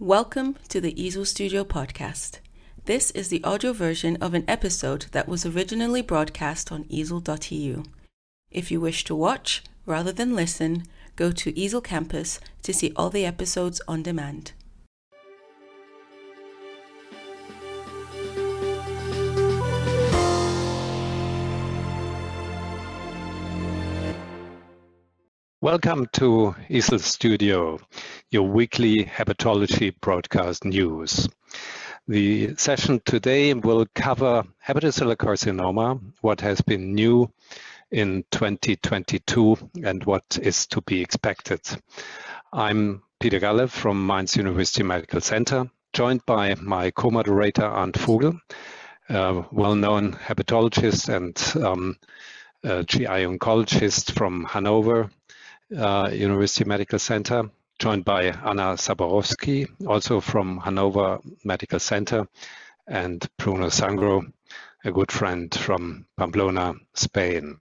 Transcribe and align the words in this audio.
Welcome 0.00 0.56
to 0.70 0.80
the 0.80 0.92
EASL 0.92 1.24
Studio 1.24 1.62
podcast. 1.62 2.40
This 2.84 3.12
is 3.12 3.28
the 3.28 3.44
audio 3.44 3.72
version 3.72 4.16
of 4.16 4.34
an 4.34 4.44
episode 4.48 5.06
that 5.12 5.28
was 5.28 5.46
originally 5.46 6.02
broadcast 6.02 6.72
on 6.72 6.82
easl.eu. 6.86 7.84
If 8.50 8.72
you 8.72 8.80
wish 8.80 9.04
to 9.04 9.14
watch 9.14 9.62
rather 9.86 10.10
than 10.10 10.34
listen, 10.34 10.82
go 11.14 11.30
to 11.30 11.52
EASL 11.52 11.84
Campus 11.84 12.40
to 12.64 12.74
see 12.74 12.92
all 12.96 13.08
the 13.08 13.24
episodes 13.24 13.80
on 13.86 14.02
demand. 14.02 14.50
Welcome 25.64 26.08
to 26.12 26.54
EASL 26.68 27.00
Studio, 27.00 27.80
your 28.30 28.46
weekly 28.46 29.02
hepatology 29.02 29.94
broadcast 29.98 30.66
news. 30.66 31.26
The 32.06 32.54
session 32.56 33.00
today 33.02 33.54
will 33.54 33.86
cover 33.94 34.44
hepatocellular 34.68 35.16
carcinoma, 35.16 36.02
what 36.20 36.42
has 36.42 36.60
been 36.60 36.92
new 36.92 37.32
in 37.90 38.26
2022 38.30 39.56
and 39.82 40.04
what 40.04 40.38
is 40.38 40.66
to 40.66 40.82
be 40.82 41.00
expected. 41.00 41.62
I'm 42.52 43.02
Peter 43.18 43.38
Galle 43.38 43.66
from 43.66 44.06
Mainz 44.06 44.36
University 44.36 44.82
Medical 44.82 45.22
Center, 45.22 45.70
joined 45.94 46.26
by 46.26 46.56
my 46.56 46.90
co-moderator 46.90 47.64
Arndt 47.64 47.96
Vogel, 47.96 48.38
a 49.08 49.46
well-known 49.50 50.12
hepatologist 50.12 51.08
and 51.08 51.64
um, 51.64 51.96
GI 52.62 53.24
oncologist 53.24 54.12
from 54.12 54.44
Hanover 54.44 55.08
Uh, 55.72 56.10
University 56.12 56.64
Medical 56.64 56.98
Center, 56.98 57.50
joined 57.78 58.04
by 58.04 58.24
Anna 58.24 58.76
Saborowski, 58.76 59.66
also 59.86 60.20
from 60.20 60.58
Hanover 60.58 61.20
Medical 61.42 61.78
Center, 61.78 62.28
and 62.86 63.26
Bruno 63.38 63.68
Sangro, 63.68 64.30
a 64.84 64.92
good 64.92 65.10
friend 65.10 65.52
from 65.54 66.04
Pamplona, 66.18 66.74
Spain. 66.92 67.58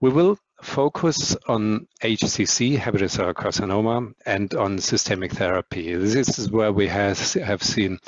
We 0.00 0.10
will 0.10 0.36
focus 0.62 1.36
on 1.46 1.86
HCC, 2.02 2.76
hepatocellular 2.76 3.34
carcinoma, 3.34 4.12
and 4.26 4.52
on 4.54 4.80
systemic 4.80 5.32
therapy. 5.32 5.94
This 5.94 6.40
is 6.40 6.50
where 6.50 6.72
we 6.72 6.88
have, 6.88 7.34
have 7.34 7.62
seen 7.62 8.00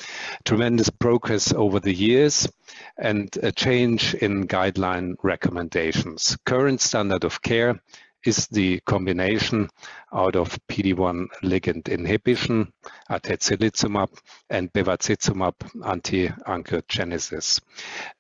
tremendous 0.44 0.90
progress 0.90 1.52
over 1.52 1.78
the 1.78 1.94
years 1.94 2.48
and 2.98 3.34
a 3.42 3.52
change 3.52 4.14
in 4.14 4.48
guideline 4.48 5.14
recommendations. 5.22 6.36
Current 6.44 6.80
standard 6.80 7.22
of 7.22 7.40
care 7.40 7.80
is 8.24 8.46
the 8.48 8.80
combination 8.80 9.68
out 10.12 10.36
of 10.36 10.58
PD-1 10.68 11.26
ligand 11.42 11.88
inhibition, 11.88 12.72
atezolizumab, 13.10 14.08
and 14.50 14.72
bevacizumab 14.72 15.54
anti-angiogenesis. 15.84 17.60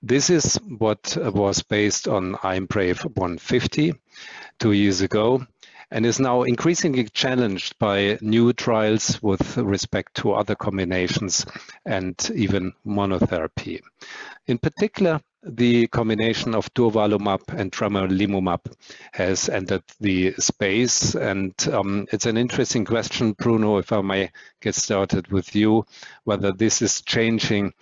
This 0.02 0.30
is 0.30 0.56
what 0.56 1.16
was 1.16 1.62
based 1.62 2.08
on 2.08 2.34
IMbrave 2.34 3.04
150 3.04 3.94
two 4.58 4.72
years 4.72 5.00
ago 5.00 5.46
and 5.92 6.06
is 6.06 6.18
now 6.18 6.42
increasingly 6.42 7.04
challenged 7.04 7.78
by 7.78 8.18
new 8.22 8.52
trials 8.54 9.22
with 9.22 9.58
respect 9.58 10.14
to 10.14 10.32
other 10.32 10.54
combinations 10.54 11.44
and 11.84 12.30
even 12.34 12.72
monotherapy. 12.86 13.80
In 14.46 14.56
particular, 14.56 15.20
the 15.42 15.86
combination 15.88 16.54
of 16.54 16.72
durvalumab 16.74 17.40
and 17.48 17.72
tremelimumab 17.72 18.60
has 19.12 19.48
entered 19.48 19.82
the 20.00 20.32
space. 20.34 21.14
And 21.14 21.54
um, 21.72 22.06
it's 22.12 22.26
an 22.26 22.36
interesting 22.36 22.84
question, 22.84 23.32
Bruno, 23.32 23.78
if 23.78 23.92
I 23.92 24.00
may 24.02 24.30
get 24.60 24.74
started 24.74 25.28
with 25.28 25.54
you, 25.56 25.84
whether 26.24 26.52
this 26.52 26.82
is 26.82 27.02
changing 27.02 27.72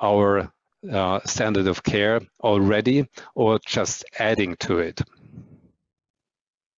our 0.00 0.52
uh, 0.90 1.20
standard 1.24 1.66
of 1.66 1.82
care 1.82 2.20
already 2.42 3.06
or 3.34 3.58
just 3.66 4.04
adding 4.18 4.56
to 4.60 4.78
it. 4.78 5.00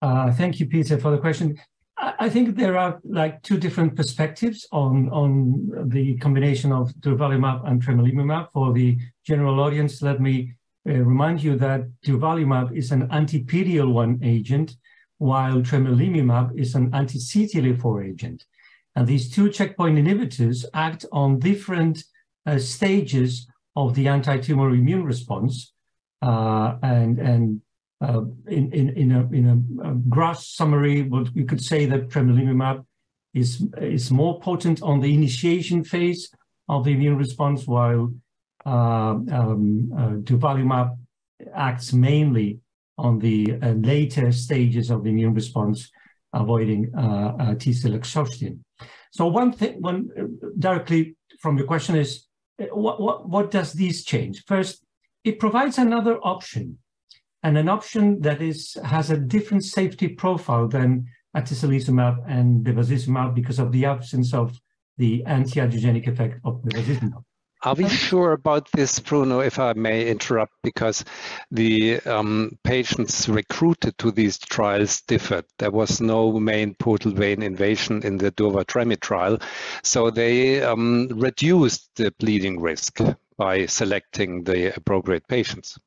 Uh, 0.02 0.32
thank 0.32 0.58
you, 0.58 0.66
Peter, 0.66 0.98
for 0.98 1.10
the 1.10 1.18
question. 1.18 1.60
I 2.02 2.30
think 2.30 2.56
there 2.56 2.78
are 2.78 2.98
like 3.04 3.42
two 3.42 3.58
different 3.58 3.94
perspectives 3.94 4.66
on, 4.72 5.10
on 5.10 5.88
the 5.88 6.16
combination 6.16 6.72
of 6.72 6.92
durvalumab 6.94 7.68
and 7.68 7.82
tremelimumab. 7.82 8.50
For 8.52 8.72
the 8.72 8.98
general 9.26 9.60
audience, 9.60 10.00
let 10.00 10.20
me 10.20 10.54
uh, 10.88 10.92
remind 10.92 11.42
you 11.42 11.56
that 11.56 11.82
durvalumab 12.04 12.74
is 12.74 12.90
an 12.90 13.10
anti-PD-L1 13.10 14.24
agent, 14.24 14.76
while 15.18 15.60
tremelimumab 15.60 16.58
is 16.58 16.74
an 16.74 16.94
anti-CTLA-4 16.94 18.08
agent. 18.08 18.46
And 18.96 19.06
these 19.06 19.30
two 19.30 19.50
checkpoint 19.50 19.98
inhibitors 19.98 20.64
act 20.72 21.04
on 21.12 21.38
different 21.38 22.02
uh, 22.46 22.58
stages 22.58 23.46
of 23.76 23.94
the 23.94 24.08
anti-tumor 24.08 24.70
immune 24.70 25.04
response. 25.04 25.72
Uh, 26.22 26.76
and 26.82 27.18
and 27.18 27.62
uh, 28.00 28.22
in, 28.48 28.72
in, 28.72 28.88
in, 28.90 29.12
a, 29.12 29.20
in 29.38 29.46
a, 29.82 30.30
a 30.30 30.34
summary, 30.34 31.02
what 31.02 31.28
we 31.34 31.44
could 31.44 31.62
say 31.62 31.86
that 31.86 32.08
tremelimumab 32.08 32.84
is, 33.34 33.66
is 33.78 34.10
more 34.10 34.40
potent 34.40 34.82
on 34.82 35.00
the 35.00 35.12
initiation 35.12 35.84
phase 35.84 36.30
of 36.68 36.84
the 36.84 36.92
immune 36.92 37.16
response, 37.16 37.66
while 37.66 38.12
uh, 38.66 38.70
um, 38.70 39.92
uh, 39.96 40.10
durvalumab 40.26 40.96
acts 41.54 41.92
mainly 41.92 42.58
on 42.96 43.18
the 43.18 43.58
uh, 43.62 43.70
later 43.72 44.30
stages 44.32 44.90
of 44.90 45.04
the 45.04 45.10
immune 45.10 45.34
response, 45.34 45.90
avoiding 46.32 46.92
uh, 46.96 47.34
uh, 47.38 47.54
T 47.54 47.72
cell 47.72 47.94
exhaustion. 47.94 48.64
So 49.12 49.26
one 49.26 49.52
thing, 49.52 49.80
one 49.80 50.10
directly 50.58 51.16
from 51.40 51.58
your 51.58 51.66
question 51.66 51.96
is, 51.96 52.26
what, 52.72 53.00
what, 53.00 53.28
what 53.28 53.50
does 53.50 53.72
this 53.72 54.04
change? 54.04 54.44
First, 54.46 54.84
it 55.24 55.38
provides 55.38 55.78
another 55.78 56.18
option 56.18 56.78
and 57.42 57.56
an 57.56 57.68
option 57.68 58.20
that 58.20 58.42
is 58.42 58.76
has 58.84 59.10
a 59.10 59.16
different 59.16 59.64
safety 59.64 60.08
profile 60.08 60.68
than 60.68 61.06
atezolizumab 61.36 62.16
and 62.28 62.64
bevacizumab 62.64 63.34
because 63.34 63.58
of 63.58 63.72
the 63.72 63.84
absence 63.84 64.34
of 64.34 64.58
the 64.98 65.24
anti-angiogenic 65.24 66.06
effect 66.06 66.40
of 66.44 66.62
bevacizumab. 66.62 67.22
Are 67.62 67.74
we 67.74 67.90
sure 67.90 68.32
about 68.32 68.70
this, 68.72 68.98
Bruno, 69.00 69.40
if 69.40 69.58
I 69.58 69.74
may 69.74 70.08
interrupt, 70.08 70.54
because 70.62 71.04
the 71.50 72.00
um, 72.00 72.58
patients 72.64 73.28
recruited 73.28 73.98
to 73.98 74.10
these 74.10 74.38
trials 74.38 75.02
differed. 75.02 75.44
There 75.58 75.70
was 75.70 76.00
no 76.00 76.40
main 76.40 76.74
portal 76.76 77.12
vein 77.12 77.42
invasion 77.42 78.02
in 78.02 78.16
the 78.16 78.32
Durva-Tremi 78.32 78.98
trial, 79.00 79.38
so 79.82 80.08
they 80.08 80.62
um, 80.62 81.08
reduced 81.08 81.90
the 81.96 82.14
bleeding 82.18 82.62
risk 82.62 82.98
by 83.36 83.66
selecting 83.66 84.42
the 84.44 84.74
appropriate 84.74 85.28
patients. 85.28 85.78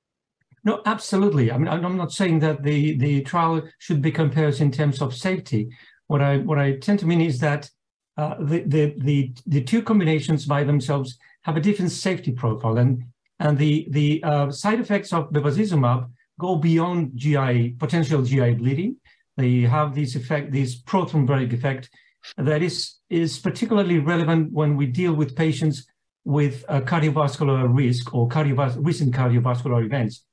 No, 0.65 0.81
absolutely. 0.85 1.51
I 1.51 1.57
mean, 1.57 1.67
I'm 1.67 1.97
not 1.97 2.13
saying 2.13 2.39
that 2.39 2.63
the, 2.63 2.97
the 2.97 3.21
trial 3.21 3.63
should 3.79 4.01
be 4.01 4.11
compared 4.11 4.61
in 4.61 4.71
terms 4.71 5.01
of 5.01 5.13
safety. 5.13 5.69
What 6.07 6.21
I 6.21 6.37
what 6.37 6.59
I 6.59 6.77
tend 6.77 6.99
to 6.99 7.05
mean 7.05 7.21
is 7.21 7.39
that 7.39 7.69
uh, 8.17 8.35
the, 8.39 8.63
the 8.65 8.93
the 8.97 9.33
the 9.45 9.63
two 9.63 9.81
combinations 9.81 10.45
by 10.45 10.63
themselves 10.63 11.17
have 11.43 11.57
a 11.57 11.61
different 11.61 11.91
safety 11.91 12.31
profile, 12.31 12.77
and 12.77 13.03
and 13.39 13.57
the 13.57 13.87
the 13.89 14.23
uh, 14.23 14.51
side 14.51 14.79
effects 14.79 15.11
of 15.11 15.31
bevacizumab 15.31 16.09
go 16.39 16.55
beyond 16.55 17.11
GI 17.15 17.75
potential 17.79 18.21
GI 18.21 18.53
bleeding. 18.55 18.97
They 19.35 19.61
have 19.61 19.95
this 19.95 20.15
effect, 20.15 20.51
this 20.51 20.79
prothrombotic 20.81 21.51
effect, 21.53 21.89
that 22.37 22.61
is 22.61 22.99
is 23.09 23.39
particularly 23.39 23.99
relevant 23.99 24.51
when 24.51 24.77
we 24.77 24.85
deal 24.85 25.13
with 25.13 25.35
patients 25.35 25.87
with 26.25 26.65
cardiovascular 26.67 27.67
risk 27.75 28.13
or 28.13 28.29
cardiovas- 28.29 28.77
recent 28.79 29.13
cardiovascular 29.13 29.83
events 29.85 30.23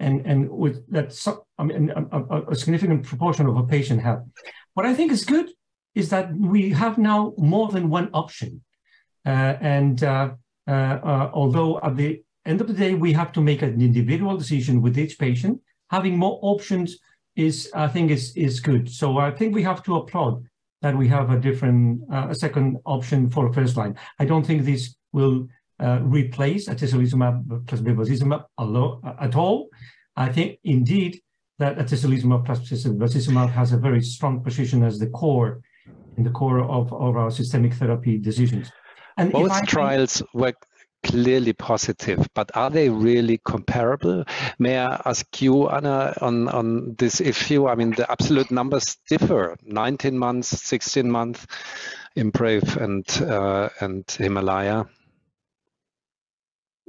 and 0.00 0.24
and 0.26 0.48
with 0.48 0.86
that 0.90 1.08
I 1.58 1.64
mean 1.64 1.90
a, 1.90 2.42
a, 2.50 2.54
significant 2.54 3.04
proportion 3.04 3.46
of 3.46 3.56
a 3.56 3.64
patient 3.64 4.02
have. 4.02 4.22
What 4.74 4.86
I 4.86 4.94
think 4.94 5.10
is 5.12 5.24
good 5.24 5.50
is 5.94 6.08
that 6.10 6.32
we 6.36 6.70
have 6.70 6.98
now 6.98 7.34
more 7.36 7.68
than 7.68 7.90
one 7.90 8.10
option, 8.12 8.62
uh, 9.26 9.54
and 9.60 10.02
uh, 10.04 10.30
uh, 10.68 10.70
uh, 10.70 11.30
although 11.32 11.80
at 11.80 11.96
the 11.96 12.22
end 12.46 12.60
of 12.60 12.68
the 12.68 12.74
day 12.74 12.94
we 12.94 13.12
have 13.12 13.32
to 13.32 13.40
make 13.40 13.62
an 13.62 13.80
individual 13.80 14.36
decision 14.36 14.80
with 14.80 14.98
each 14.98 15.18
patient, 15.18 15.60
having 15.90 16.16
more 16.16 16.38
options 16.42 16.98
is 17.34 17.70
I 17.74 17.88
think 17.88 18.10
is 18.10 18.36
is 18.36 18.60
good. 18.60 18.88
So 18.90 19.18
I 19.18 19.30
think 19.30 19.54
we 19.54 19.62
have 19.62 19.82
to 19.84 19.96
applaud 19.96 20.44
that 20.82 20.96
we 20.96 21.08
have 21.08 21.30
a 21.30 21.40
different 21.40 22.02
uh, 22.12 22.28
a 22.30 22.34
second 22.34 22.78
option 22.84 23.30
for 23.30 23.52
first 23.52 23.76
line. 23.76 23.96
I 24.18 24.24
don't 24.24 24.46
think 24.46 24.64
this 24.64 24.96
will 25.12 25.48
uh, 25.80 26.00
replace 26.02 26.68
atezolizumab 26.68 27.66
plus 27.66 27.80
bevacizumab 27.80 28.44
at 29.20 29.34
all. 29.36 29.68
I 30.16 30.32
think 30.32 30.58
indeed 30.64 31.20
that 31.58 31.78
atezolizumab 31.78 32.44
plus 32.44 32.60
bevacizumab 32.60 33.50
has 33.50 33.72
a 33.72 33.78
very 33.78 34.02
strong 34.02 34.42
position 34.42 34.82
as 34.82 34.98
the 34.98 35.08
core 35.08 35.60
in 36.16 36.24
the 36.24 36.30
core 36.30 36.60
of, 36.60 36.92
of 36.92 37.16
our 37.16 37.30
systemic 37.30 37.74
therapy 37.74 38.18
decisions. 38.18 38.70
And 39.16 39.32
both 39.32 39.66
trials 39.66 40.22
were 40.34 40.54
clearly 41.04 41.52
positive, 41.52 42.26
but 42.34 42.50
are 42.54 42.70
they 42.70 42.88
really 42.88 43.40
comparable? 43.44 44.24
May 44.58 44.78
I 44.78 45.00
ask 45.04 45.40
you, 45.40 45.68
Anna, 45.68 46.14
on, 46.20 46.48
on 46.48 46.96
this 46.98 47.20
issue? 47.20 47.68
I 47.68 47.76
mean, 47.76 47.92
the 47.92 48.10
absolute 48.10 48.50
numbers 48.50 48.96
differ 49.08 49.56
19 49.64 50.18
months, 50.18 50.48
16 50.48 51.08
months. 51.08 51.46
IMbrave 52.16 52.76
and 52.76 53.06
uh, 53.30 53.68
and 53.80 54.04
Himalaya? 54.10 54.86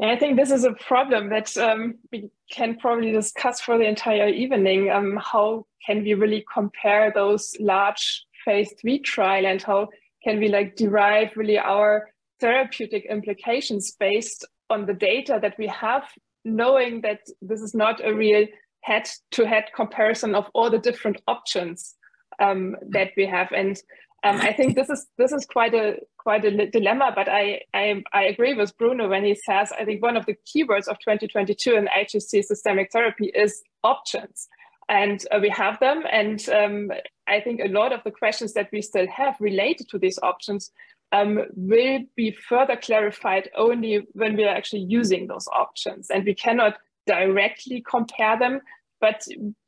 I 0.01 0.15
think 0.15 0.37
this 0.37 0.51
is 0.51 0.63
a 0.63 0.73
problem 0.73 1.29
that 1.29 1.55
um, 1.57 1.95
we 2.11 2.29
can 2.49 2.77
probably 2.77 3.11
discuss 3.11 3.59
for 3.59 3.77
the 3.77 3.83
entire 3.83 4.29
evening. 4.29 4.89
Um, 4.89 5.19
how 5.21 5.65
can 5.85 6.03
we 6.03 6.13
really 6.13 6.45
compare 6.53 7.11
those 7.13 7.53
large 7.59 8.25
phase 8.45 8.73
three 8.79 8.99
trial 8.99 9.45
and 9.45 9.61
how 9.61 9.89
can 10.23 10.39
we 10.39 10.47
like 10.47 10.77
derive 10.77 11.35
really 11.35 11.57
our 11.57 12.09
therapeutic 12.39 13.05
implications 13.09 13.91
based 13.91 14.45
on 14.69 14.85
the 14.85 14.93
data 14.93 15.37
that 15.41 15.57
we 15.57 15.67
have, 15.67 16.03
knowing 16.45 17.01
that 17.01 17.19
this 17.41 17.61
is 17.61 17.75
not 17.75 18.05
a 18.05 18.13
real 18.13 18.47
head-to-head 18.81 19.65
comparison 19.75 20.33
of 20.33 20.49
all 20.53 20.69
the 20.69 20.77
different 20.79 21.21
options 21.27 21.95
um, 22.39 22.77
that 22.89 23.11
we 23.17 23.25
have. 23.25 23.51
And 23.51 23.77
um, 24.23 24.37
I 24.41 24.53
think 24.53 24.75
this 24.75 24.89
is 24.89 25.07
this 25.17 25.31
is 25.31 25.45
quite 25.45 25.73
a 25.73 25.97
quite 26.17 26.43
a 26.43 26.69
dilemma. 26.69 27.11
But 27.15 27.29
I, 27.29 27.61
I 27.73 28.03
I 28.13 28.23
agree 28.23 28.53
with 28.53 28.77
Bruno 28.77 29.07
when 29.07 29.23
he 29.23 29.35
says 29.35 29.71
I 29.71 29.85
think 29.85 30.01
one 30.01 30.17
of 30.17 30.25
the 30.25 30.35
keywords 30.45 30.87
of 30.87 30.99
2022 30.99 31.75
in 31.75 31.87
HCC 31.87 32.43
systemic 32.43 32.91
therapy 32.91 33.31
is 33.33 33.61
options, 33.83 34.47
and 34.89 35.23
uh, 35.31 35.39
we 35.41 35.49
have 35.49 35.79
them. 35.79 36.03
And 36.11 36.47
um, 36.49 36.91
I 37.27 37.39
think 37.39 37.61
a 37.61 37.69
lot 37.69 37.93
of 37.93 38.03
the 38.03 38.11
questions 38.11 38.53
that 38.53 38.69
we 38.73 38.81
still 38.81 39.07
have 39.07 39.35
related 39.39 39.87
to 39.89 39.99
these 39.99 40.19
options 40.21 40.71
um, 41.11 41.45
will 41.55 41.99
be 42.15 42.31
further 42.31 42.75
clarified 42.75 43.49
only 43.55 44.05
when 44.13 44.35
we 44.35 44.43
are 44.43 44.55
actually 44.55 44.85
using 44.87 45.27
those 45.27 45.47
options, 45.47 46.09
and 46.09 46.25
we 46.25 46.35
cannot 46.35 46.77
directly 47.07 47.83
compare 47.89 48.37
them. 48.37 48.59
But 48.99 49.25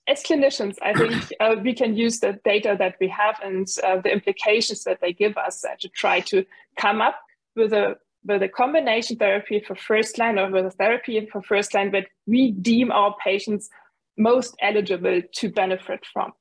as 0.08 0.24
clinicians, 0.24 0.78
I 0.82 0.94
think 0.94 1.34
uh, 1.40 1.56
we 1.62 1.74
can 1.74 1.96
use 1.96 2.20
the 2.20 2.40
data 2.44 2.76
that 2.78 2.96
we 3.00 3.08
have 3.10 3.40
and 3.44 3.68
uh, 3.84 4.02
the 4.02 4.12
implications 4.12 4.84
that 4.84 5.00
they 5.02 5.14
give 5.14 5.38
us 5.38 5.64
uh, 5.64 5.76
to 5.80 5.90
try 5.90 6.20
to 6.22 6.46
come 6.78 7.02
up 7.02 7.20
with 7.56 7.74
a 7.74 7.98
with 8.24 8.44
a 8.44 8.48
combination 8.48 9.18
therapy 9.18 9.60
for 9.66 9.74
first 9.76 10.20
line 10.20 10.38
or 10.38 10.52
with 10.52 10.66
a 10.66 10.72
therapy 10.72 11.28
for 11.32 11.42
first 11.42 11.74
line 11.74 11.92
that 11.92 12.06
we 12.28 12.52
deem 12.52 12.92
our 12.92 13.16
patients 13.24 13.68
most 14.16 14.56
eligible 14.62 15.22
to 15.34 15.50
benefit 15.50 16.06
from. 16.14 16.32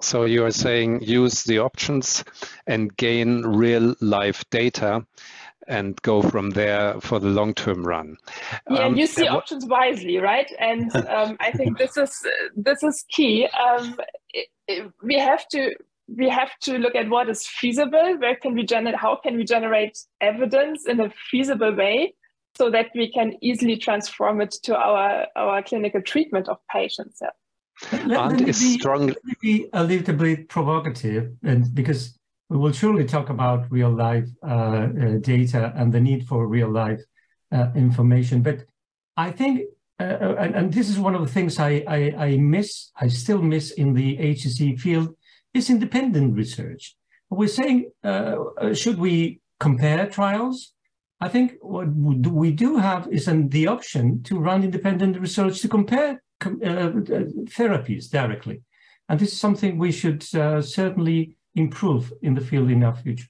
So 0.00 0.24
you 0.24 0.44
are 0.44 0.50
saying 0.50 1.02
use 1.02 1.44
the 1.44 1.58
options 1.58 2.24
and 2.66 2.96
gain 2.96 3.42
real 3.42 3.94
life 4.00 4.44
data 4.50 5.06
and 5.68 6.00
go 6.02 6.22
from 6.22 6.50
there 6.50 7.00
for 7.00 7.20
the 7.20 7.28
long 7.28 7.54
term 7.54 7.86
run. 7.86 8.16
Yeah, 8.70 8.86
um, 8.86 8.96
use 8.96 9.14
the 9.14 9.28
options 9.28 9.66
wisely, 9.66 10.18
right? 10.18 10.50
And 10.58 10.94
um, 11.08 11.36
I 11.40 11.52
think 11.52 11.78
this 11.78 11.96
is 11.96 12.26
this 12.56 12.82
is 12.82 13.04
key. 13.10 13.46
Um, 13.46 13.96
it, 14.32 14.48
it, 14.66 14.92
we 15.02 15.18
have 15.18 15.46
to 15.48 15.74
we 16.16 16.28
have 16.28 16.58
to 16.62 16.78
look 16.78 16.94
at 16.94 17.08
what 17.08 17.28
is 17.28 17.46
feasible. 17.46 18.16
Where 18.18 18.36
can 18.36 18.54
we 18.54 18.64
generate? 18.64 18.96
How 18.96 19.16
can 19.16 19.36
we 19.36 19.44
generate 19.44 19.98
evidence 20.20 20.86
in 20.86 21.00
a 21.00 21.12
feasible 21.30 21.74
way? 21.74 22.14
So 22.56 22.70
that 22.70 22.86
we 22.94 23.12
can 23.12 23.34
easily 23.40 23.76
transform 23.76 24.40
it 24.40 24.50
to 24.64 24.76
our, 24.76 25.26
our 25.36 25.62
clinical 25.62 26.02
treatment 26.02 26.48
of 26.48 26.56
patients. 26.72 27.20
Yeah. 27.22 27.28
Let, 27.92 28.06
let, 28.06 28.40
me 28.40 28.46
be, 28.46 28.52
strong... 28.52 29.06
let 29.06 29.24
me 29.24 29.34
be 29.40 29.68
a 29.72 29.84
little 29.84 30.14
bit 30.16 30.48
provocative, 30.48 31.36
and 31.44 31.72
because 31.72 32.17
we 32.48 32.56
will 32.56 32.72
surely 32.72 33.04
talk 33.04 33.28
about 33.28 33.70
real 33.70 33.90
life 33.90 34.26
uh, 34.42 34.46
uh, 34.46 34.88
data 35.20 35.72
and 35.76 35.92
the 35.92 36.00
need 36.00 36.26
for 36.26 36.46
real 36.46 36.70
life 36.70 37.00
uh, 37.52 37.68
information. 37.74 38.42
But 38.42 38.64
I 39.16 39.30
think, 39.30 39.62
uh, 40.00 40.04
uh, 40.04 40.36
and, 40.38 40.54
and, 40.54 40.72
this 40.72 40.88
is 40.88 40.98
one 40.98 41.14
of 41.14 41.20
the 41.20 41.32
things 41.32 41.58
I, 41.58 41.84
I, 41.86 42.14
I, 42.16 42.36
miss, 42.36 42.90
I 42.96 43.08
still 43.08 43.42
miss 43.42 43.72
in 43.72 43.92
the 43.94 44.16
HCC 44.16 44.78
field, 44.78 45.14
is 45.52 45.70
independent 45.70 46.36
research. 46.36 46.96
We're 47.30 47.48
saying, 47.48 47.90
uh, 48.04 48.36
should 48.74 48.98
we 48.98 49.40
compare 49.60 50.06
trials? 50.06 50.72
I 51.20 51.28
think 51.28 51.54
what 51.60 51.88
we 51.88 52.52
do 52.52 52.76
have 52.76 53.08
is 53.08 53.28
an, 53.28 53.48
the 53.48 53.66
option 53.66 54.22
to 54.22 54.38
run 54.38 54.62
independent 54.62 55.18
research 55.18 55.60
to 55.62 55.68
compare 55.68 56.22
therapies 56.40 58.08
directly. 58.08 58.62
And 59.08 59.18
this 59.18 59.32
is 59.32 59.40
something 59.40 59.78
we 59.78 59.90
should 59.90 60.22
certainly 60.22 61.37
improve 61.54 62.12
in 62.22 62.34
the 62.34 62.40
field 62.40 62.70
in 62.70 62.82
our 62.84 62.94
future. 62.94 63.28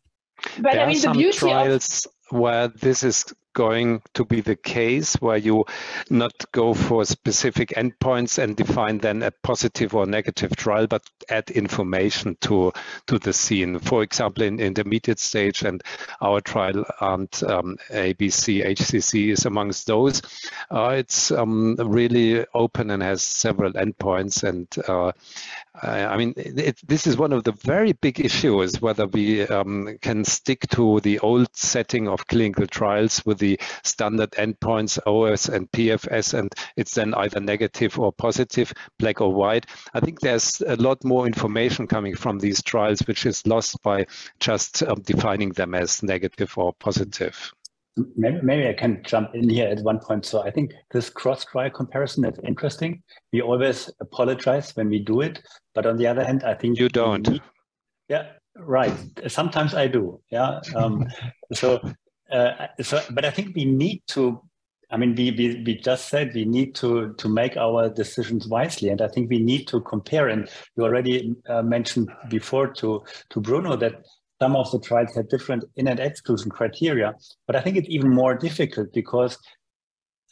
But 0.58 0.72
there 0.72 0.84
I 0.84 0.88
mean, 0.88 1.00
the 1.00 1.10
beauty 1.10 1.38
trials 1.38 2.06
of... 2.30 2.38
where 2.38 2.68
this 2.68 3.02
is 3.02 3.24
going 3.58 4.00
to 4.14 4.24
be 4.24 4.40
the 4.40 4.54
case 4.54 5.16
where 5.16 5.36
you 5.36 5.64
not 6.10 6.32
go 6.52 6.74
for 6.74 7.04
specific 7.04 7.70
endpoints 7.70 8.38
and 8.40 8.54
define 8.54 8.98
then 8.98 9.24
a 9.24 9.32
positive 9.42 9.96
or 9.96 10.06
negative 10.06 10.54
trial, 10.54 10.86
but 10.86 11.02
add 11.28 11.50
information 11.50 12.36
to 12.40 12.72
to 13.08 13.18
the 13.18 13.32
scene. 13.32 13.80
For 13.80 14.04
example, 14.04 14.44
in 14.44 14.60
intermediate 14.60 15.18
stage 15.18 15.62
and 15.62 15.82
our 16.20 16.40
trial 16.40 16.84
and 17.00 17.28
um, 17.42 17.78
ABC 17.90 18.64
HCC 18.64 19.32
is 19.32 19.44
amongst 19.44 19.88
those. 19.88 20.22
Uh, 20.70 20.94
it's 20.96 21.32
um, 21.32 21.74
really 21.78 22.46
open 22.54 22.92
and 22.92 23.02
has 23.02 23.22
several 23.22 23.72
endpoints 23.72 24.44
and 24.44 24.68
uh, 24.86 25.10
I 25.82 26.16
mean, 26.16 26.34
it, 26.36 26.80
this 26.86 27.06
is 27.06 27.16
one 27.16 27.32
of 27.32 27.44
the 27.44 27.52
very 27.52 27.92
big 27.92 28.20
issues 28.20 28.80
whether 28.80 29.06
we 29.06 29.46
um, 29.46 29.98
can 30.00 30.24
stick 30.24 30.68
to 30.70 31.00
the 31.00 31.20
old 31.20 31.48
setting 31.54 32.08
of 32.08 32.26
clinical 32.26 32.66
trials 32.66 33.24
with 33.24 33.38
the 33.38 33.47
the 33.48 33.58
standard 33.82 34.30
endpoints 34.32 34.98
OS 35.06 35.48
and 35.48 35.70
PFS, 35.72 36.38
and 36.38 36.52
it's 36.76 36.94
then 36.94 37.14
either 37.14 37.40
negative 37.40 37.98
or 37.98 38.12
positive, 38.12 38.72
black 38.98 39.20
or 39.20 39.32
white. 39.32 39.66
I 39.94 40.00
think 40.00 40.20
there's 40.20 40.60
a 40.66 40.76
lot 40.76 41.02
more 41.04 41.26
information 41.26 41.86
coming 41.86 42.14
from 42.14 42.38
these 42.38 42.62
trials, 42.62 43.00
which 43.06 43.24
is 43.24 43.46
lost 43.46 43.82
by 43.82 44.06
just 44.40 44.82
um, 44.82 45.00
defining 45.02 45.50
them 45.52 45.74
as 45.74 46.02
negative 46.02 46.56
or 46.58 46.74
positive. 46.74 47.52
Maybe, 48.16 48.38
maybe, 48.42 48.68
I 48.68 48.74
can 48.74 49.02
jump 49.02 49.34
in 49.34 49.48
here 49.48 49.66
at 49.66 49.80
one 49.80 49.98
point. 49.98 50.24
So 50.24 50.42
I 50.42 50.50
think 50.50 50.72
this 50.92 51.10
cross-trial 51.10 51.70
comparison 51.70 52.24
is 52.26 52.38
interesting. 52.44 53.02
We 53.32 53.40
always 53.40 53.90
apologize 54.00 54.76
when 54.76 54.88
we 54.88 55.00
do 55.00 55.22
it, 55.22 55.42
but 55.74 55.84
on 55.84 55.96
the 55.96 56.06
other 56.06 56.24
hand, 56.24 56.44
I 56.44 56.54
think 56.54 56.78
you 56.78 56.88
don't. 56.88 57.28
Need, 57.28 57.42
yeah, 58.08 58.26
right. 58.56 58.94
Sometimes 59.26 59.74
I 59.74 59.88
do. 59.88 60.20
Yeah. 60.30 60.60
Um, 60.76 61.08
so 61.52 61.80
uh, 62.30 62.66
so, 62.82 63.00
but 63.10 63.24
I 63.24 63.30
think 63.30 63.54
we 63.54 63.64
need 63.64 64.02
to. 64.08 64.42
I 64.90 64.96
mean, 64.96 65.14
we, 65.14 65.30
we 65.32 65.62
we 65.66 65.74
just 65.76 66.08
said 66.08 66.32
we 66.34 66.44
need 66.44 66.74
to 66.76 67.14
to 67.14 67.28
make 67.28 67.56
our 67.56 67.88
decisions 67.88 68.48
wisely, 68.48 68.88
and 68.88 69.02
I 69.02 69.08
think 69.08 69.30
we 69.30 69.38
need 69.38 69.66
to 69.68 69.80
compare. 69.80 70.28
And 70.28 70.48
you 70.76 70.84
already 70.84 71.34
uh, 71.48 71.62
mentioned 71.62 72.10
before 72.28 72.68
to 72.74 73.02
to 73.30 73.40
Bruno 73.40 73.76
that 73.76 74.02
some 74.40 74.56
of 74.56 74.70
the 74.70 74.78
trials 74.78 75.14
had 75.14 75.28
different 75.28 75.64
in 75.76 75.88
and 75.88 76.00
exclusion 76.00 76.50
criteria, 76.50 77.14
but 77.46 77.56
I 77.56 77.60
think 77.60 77.76
it's 77.76 77.88
even 77.90 78.10
more 78.10 78.34
difficult 78.34 78.92
because 78.92 79.36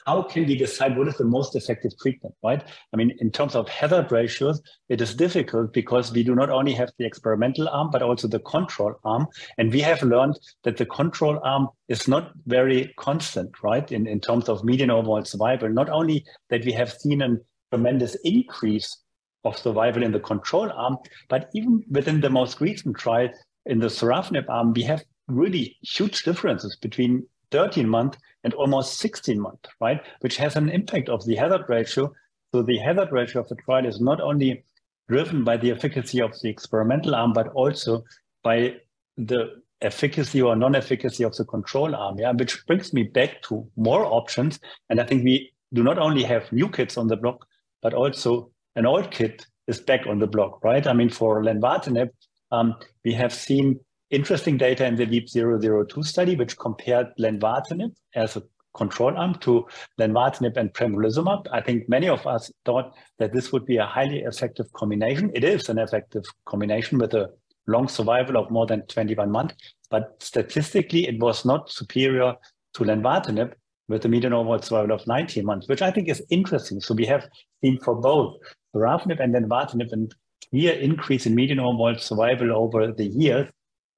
how 0.06 0.22
can 0.22 0.46
we 0.46 0.56
decide 0.56 0.96
what 0.96 1.08
is 1.08 1.16
the 1.16 1.24
most 1.24 1.56
effective 1.56 1.90
treatment, 2.00 2.34
right? 2.42 2.62
I 2.92 2.96
mean, 2.96 3.12
in 3.18 3.30
terms 3.30 3.56
of 3.56 3.68
hazard 3.68 4.12
ratios, 4.12 4.62
it 4.88 5.00
is 5.00 5.14
difficult 5.14 5.72
because 5.72 6.12
we 6.12 6.22
do 6.22 6.34
not 6.34 6.48
only 6.48 6.72
have 6.74 6.90
the 6.98 7.04
experimental 7.04 7.68
arm, 7.68 7.90
but 7.90 8.02
also 8.02 8.28
the 8.28 8.38
control 8.38 8.94
arm. 9.04 9.26
And 9.58 9.72
we 9.72 9.80
have 9.80 10.02
learned 10.02 10.38
that 10.62 10.76
the 10.76 10.86
control 10.86 11.40
arm 11.42 11.68
is 11.88 12.06
not 12.06 12.30
very 12.46 12.94
constant, 12.98 13.50
right? 13.64 13.90
In, 13.90 14.06
in 14.06 14.20
terms 14.20 14.48
of 14.48 14.64
median 14.64 14.90
overall 14.90 15.24
survival, 15.24 15.68
not 15.68 15.90
only 15.90 16.24
that 16.50 16.64
we 16.64 16.72
have 16.72 16.92
seen 16.92 17.20
a 17.20 17.36
tremendous 17.72 18.16
increase 18.22 18.96
of 19.44 19.58
survival 19.58 20.04
in 20.04 20.12
the 20.12 20.20
control 20.20 20.70
arm, 20.70 20.98
but 21.28 21.50
even 21.52 21.82
within 21.90 22.20
the 22.20 22.30
most 22.30 22.60
recent 22.60 22.96
trial 22.96 23.28
in 23.66 23.80
the 23.80 23.88
sorafenib 23.88 24.48
arm, 24.48 24.72
we 24.72 24.82
have 24.82 25.02
really 25.26 25.76
huge 25.82 26.22
differences 26.22 26.76
between 26.76 27.26
13 27.50 27.88
month 27.88 28.16
and 28.44 28.54
almost 28.54 28.98
16 28.98 29.40
month, 29.40 29.66
right? 29.80 30.00
Which 30.20 30.36
has 30.36 30.56
an 30.56 30.68
impact 30.68 31.08
of 31.08 31.24
the 31.24 31.36
hazard 31.36 31.64
ratio. 31.68 32.12
So 32.54 32.62
the 32.62 32.78
hazard 32.78 33.12
ratio 33.12 33.42
of 33.42 33.48
the 33.48 33.56
trial 33.56 33.86
is 33.86 34.00
not 34.00 34.20
only 34.20 34.64
driven 35.08 35.44
by 35.44 35.56
the 35.56 35.70
efficacy 35.70 36.20
of 36.20 36.32
the 36.40 36.48
experimental 36.48 37.14
arm, 37.14 37.32
but 37.32 37.48
also 37.48 38.04
by 38.42 38.76
the 39.16 39.62
efficacy 39.80 40.42
or 40.42 40.56
non-efficacy 40.56 41.22
of 41.22 41.36
the 41.36 41.44
control 41.44 41.94
arm, 41.94 42.18
yeah, 42.18 42.32
which 42.32 42.66
brings 42.66 42.92
me 42.92 43.02
back 43.02 43.42
to 43.42 43.66
more 43.76 44.04
options. 44.04 44.58
And 44.90 45.00
I 45.00 45.04
think 45.04 45.24
we 45.24 45.52
do 45.72 45.82
not 45.82 45.98
only 45.98 46.22
have 46.22 46.50
new 46.52 46.68
kits 46.68 46.96
on 46.96 47.08
the 47.08 47.16
block, 47.16 47.46
but 47.82 47.94
also 47.94 48.50
an 48.74 48.86
old 48.86 49.10
kit 49.10 49.46
is 49.66 49.80
back 49.80 50.06
on 50.06 50.18
the 50.18 50.26
block, 50.26 50.62
right? 50.64 50.86
I 50.86 50.92
mean, 50.92 51.10
for 51.10 51.42
lenvatinib, 51.42 52.10
um, 52.52 52.76
we 53.04 53.12
have 53.12 53.32
seen 53.32 53.80
interesting 54.10 54.56
data 54.56 54.86
in 54.86 54.96
the 54.96 55.06
LEAP 55.06 55.28
002 55.28 56.02
study, 56.02 56.36
which 56.36 56.58
compared 56.58 57.08
lenvatinib 57.18 57.94
as 58.14 58.36
a 58.36 58.42
control 58.74 59.16
arm 59.16 59.34
to 59.40 59.66
lenvatinib 59.98 60.56
and 60.56 60.72
pembrolizumab. 60.74 61.46
I 61.50 61.60
think 61.60 61.88
many 61.88 62.08
of 62.08 62.26
us 62.26 62.50
thought 62.64 62.92
that 63.18 63.32
this 63.32 63.52
would 63.52 63.64
be 63.64 63.78
a 63.78 63.86
highly 63.86 64.18
effective 64.20 64.70
combination. 64.74 65.30
It 65.34 65.44
is 65.44 65.68
an 65.68 65.78
effective 65.78 66.24
combination 66.44 66.98
with 66.98 67.14
a 67.14 67.30
long 67.66 67.88
survival 67.88 68.36
of 68.36 68.50
more 68.50 68.66
than 68.66 68.82
21 68.86 69.30
months, 69.30 69.54
but 69.90 70.16
statistically 70.22 71.08
it 71.08 71.18
was 71.18 71.44
not 71.44 71.70
superior 71.70 72.34
to 72.74 72.84
lenvatinib 72.84 73.52
with 73.88 74.04
a 74.04 74.08
median 74.08 74.32
overall 74.32 74.60
survival 74.60 74.94
of 74.94 75.06
19 75.06 75.44
months, 75.44 75.68
which 75.68 75.82
I 75.82 75.90
think 75.90 76.08
is 76.08 76.22
interesting. 76.30 76.80
So 76.80 76.94
we 76.94 77.06
have 77.06 77.28
seen 77.62 77.78
for 77.80 77.94
both 77.94 78.36
sorafenib 78.74 79.20
and 79.20 79.34
lenvatinib 79.34 79.92
a 79.92 80.08
clear 80.50 80.74
increase 80.74 81.26
in 81.26 81.34
median 81.34 81.60
overall 81.60 81.96
survival 81.96 82.52
over 82.52 82.92
the 82.92 83.06
years 83.06 83.48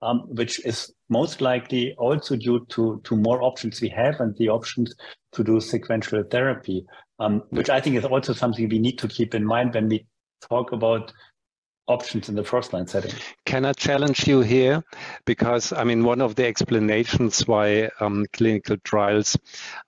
um, 0.03 0.21
which 0.29 0.65
is 0.65 0.93
most 1.09 1.41
likely 1.41 1.95
also 1.95 2.37
due 2.37 2.65
to, 2.71 3.01
to 3.05 3.17
more 3.17 3.43
options 3.43 3.81
we 3.81 3.89
have 3.89 4.21
and 4.21 4.37
the 4.37 4.49
options 4.49 4.95
to 5.33 5.43
do 5.43 5.61
sequential 5.61 6.23
therapy, 6.31 6.85
um, 7.19 7.43
which 7.51 7.71
I 7.71 7.81
think 7.81 7.97
is 7.97 8.05
also 8.05 8.33
something 8.33 8.69
we 8.69 8.79
need 8.79 8.99
to 8.99 9.09
keep 9.09 9.35
in 9.35 9.45
mind 9.45 9.75
when 9.75 9.89
we 9.89 10.07
talk 10.49 10.73
about 10.73 11.13
options 11.89 12.29
in 12.29 12.35
the 12.35 12.45
first 12.45 12.73
line 12.73 12.87
setting. 12.87 13.13
Can 13.47 13.65
I 13.65 13.73
challenge 13.73 14.29
you 14.29 14.41
here? 14.41 14.85
Because 15.25 15.73
I 15.73 15.85
mean, 15.85 16.05
one 16.05 16.21
of 16.21 16.35
the 16.35 16.47
explanations 16.47 17.47
why 17.49 17.89
um, 17.99 18.27
clinical 18.33 18.77
trials 18.85 19.37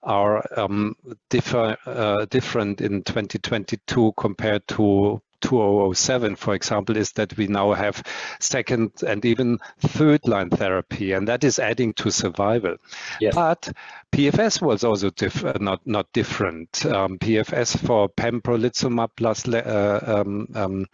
are 0.03 0.45
um, 0.59 0.97
differ, 1.29 1.77
uh, 1.87 2.25
different 2.31 2.81
in 2.81 3.03
2022 3.03 4.15
compared 4.17 4.67
to 4.69 5.21
2007, 5.41 6.37
for 6.37 6.55
example, 6.55 6.97
is 6.97 7.13
that 7.13 7.37
we 7.37 7.47
now 7.47 7.73
have 7.73 8.03
second 8.39 8.93
and 9.07 9.25
even 9.25 9.59
third 9.81 10.27
line 10.27 10.51
therapy, 10.51 11.13
and 11.13 11.29
that 11.29 11.45
is 11.45 11.59
adding 11.59 11.93
to 11.95 12.11
survival. 12.11 12.77
Yes. 13.21 13.35
But 13.35 13.73
PFS 14.13 14.61
was 14.61 14.85
also 14.85 15.09
uh, 15.09 15.59
not 15.61 15.87
not 15.87 16.13
different. 16.13 16.85
Um, 16.87 17.19
PFS 17.19 17.79
for 17.79 18.09
pembrolizumab 18.09 19.11
plus 19.17 19.47
uh, 19.49 20.23
um, 20.25 20.49
um, 20.55 20.87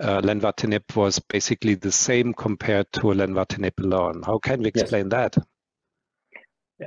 uh, 0.00 0.20
lenvatinib 0.20 0.94
was 0.96 1.18
basically 1.18 1.74
the 1.74 1.92
same 1.92 2.34
compared 2.34 2.92
to 2.92 3.02
lenvatinib 3.02 3.78
alone. 3.78 4.22
How 4.24 4.38
can 4.38 4.60
we 4.60 4.68
explain 4.68 5.10
yes. 5.10 5.34
that? 5.34 5.46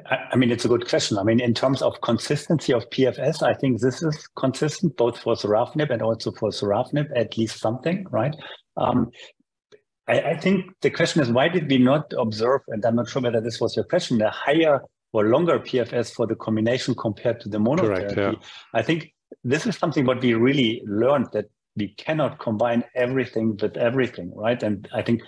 I 0.05 0.35
mean, 0.35 0.51
it's 0.51 0.65
a 0.65 0.67
good 0.67 0.87
question. 0.87 1.17
I 1.17 1.23
mean, 1.23 1.39
in 1.39 1.53
terms 1.55 1.81
of 1.81 1.99
consistency 2.01 2.73
of 2.73 2.87
PFS, 2.91 3.41
I 3.41 3.55
think 3.55 3.81
this 3.81 4.03
is 4.03 4.27
consistent 4.35 4.95
both 4.97 5.17
for 5.17 5.33
sorafenib 5.33 5.89
and 5.89 6.03
also 6.03 6.31
for 6.31 6.49
sorafenib, 6.49 7.07
at 7.15 7.37
least 7.37 7.59
something, 7.59 8.05
right? 8.11 8.35
Um, 8.77 9.09
I, 10.07 10.21
I, 10.21 10.37
think 10.37 10.65
the 10.81 10.91
question 10.91 11.21
is, 11.21 11.31
why 11.31 11.49
did 11.49 11.67
we 11.67 11.79
not 11.79 12.13
observe, 12.17 12.61
and 12.67 12.85
I'm 12.85 12.95
not 12.95 13.09
sure 13.09 13.21
whether 13.21 13.41
this 13.41 13.59
was 13.59 13.75
your 13.75 13.85
question, 13.85 14.21
a 14.21 14.29
higher 14.29 14.81
or 15.11 15.25
longer 15.25 15.59
PFS 15.59 16.13
for 16.13 16.27
the 16.27 16.35
combination 16.35 16.93
compared 16.93 17.39
to 17.41 17.49
the 17.49 17.57
monotherapy? 17.57 18.13
Correct, 18.13 18.17
yeah. 18.17 18.47
I 18.75 18.83
think 18.83 19.11
this 19.43 19.65
is 19.65 19.75
something 19.75 20.05
what 20.05 20.21
we 20.21 20.35
really 20.35 20.83
learned 20.85 21.27
that 21.33 21.45
we 21.75 21.95
cannot 21.95 22.37
combine 22.37 22.83
everything 22.95 23.57
with 23.59 23.75
everything, 23.75 24.31
right? 24.35 24.61
And 24.61 24.87
I 24.93 25.01
think 25.01 25.21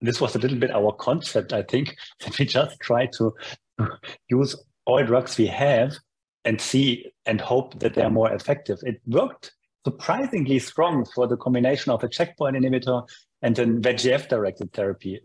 this 0.00 0.20
was 0.20 0.36
a 0.36 0.38
little 0.38 0.58
bit 0.58 0.70
our 0.70 0.92
concept, 0.92 1.52
I 1.52 1.62
think, 1.62 1.96
that 2.20 2.38
we 2.38 2.44
just 2.44 2.78
try 2.80 3.06
to 3.18 3.32
use 4.28 4.56
all 4.86 5.04
drugs 5.04 5.38
we 5.38 5.46
have 5.46 5.96
and 6.44 6.60
see 6.60 7.10
and 7.26 7.40
hope 7.40 7.78
that 7.80 7.94
they're 7.94 8.10
more 8.10 8.32
effective. 8.32 8.78
It 8.82 9.00
worked 9.06 9.52
surprisingly 9.84 10.58
strong 10.58 11.04
for 11.14 11.26
the 11.26 11.36
combination 11.36 11.92
of 11.92 12.02
a 12.02 12.08
checkpoint 12.08 12.56
inhibitor 12.56 13.06
and 13.42 13.58
a 13.58 13.66
VEGF-directed 13.66 14.72
therapy, 14.72 15.20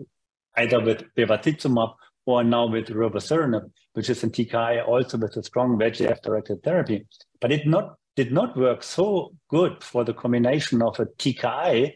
either 0.57 0.79
with 0.81 1.03
bevacizumab 1.17 1.93
or 2.25 2.43
now 2.43 2.67
with 2.67 2.87
rivoceranib, 2.87 3.71
which 3.93 4.09
is 4.09 4.23
in 4.23 4.31
TKI 4.31 4.87
also 4.87 5.17
with 5.17 5.35
a 5.37 5.43
strong 5.43 5.77
VEGF-directed 5.77 6.63
therapy. 6.63 7.05
But 7.41 7.51
it 7.51 7.65
not 7.65 7.95
did 8.15 8.33
not 8.33 8.57
work 8.57 8.83
so 8.83 9.33
good 9.49 9.81
for 9.81 10.03
the 10.03 10.13
combination 10.13 10.81
of 10.81 10.99
a 10.99 11.05
TKI 11.05 11.93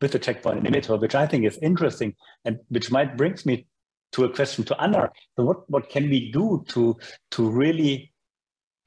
with 0.00 0.14
a 0.14 0.18
checkpoint 0.18 0.64
inhibitor, 0.64 0.98
which 0.98 1.14
I 1.14 1.26
think 1.26 1.44
is 1.44 1.58
interesting 1.58 2.14
and 2.44 2.58
which 2.68 2.90
might 2.90 3.16
brings 3.16 3.44
me 3.44 3.66
to 4.16 4.24
a 4.24 4.30
question 4.30 4.64
to 4.64 4.80
Anna. 4.80 5.10
So 5.36 5.44
what, 5.44 5.70
what 5.70 5.90
can 5.90 6.08
we 6.08 6.32
do 6.32 6.64
to, 6.68 6.96
to 7.32 7.50
really 7.50 8.12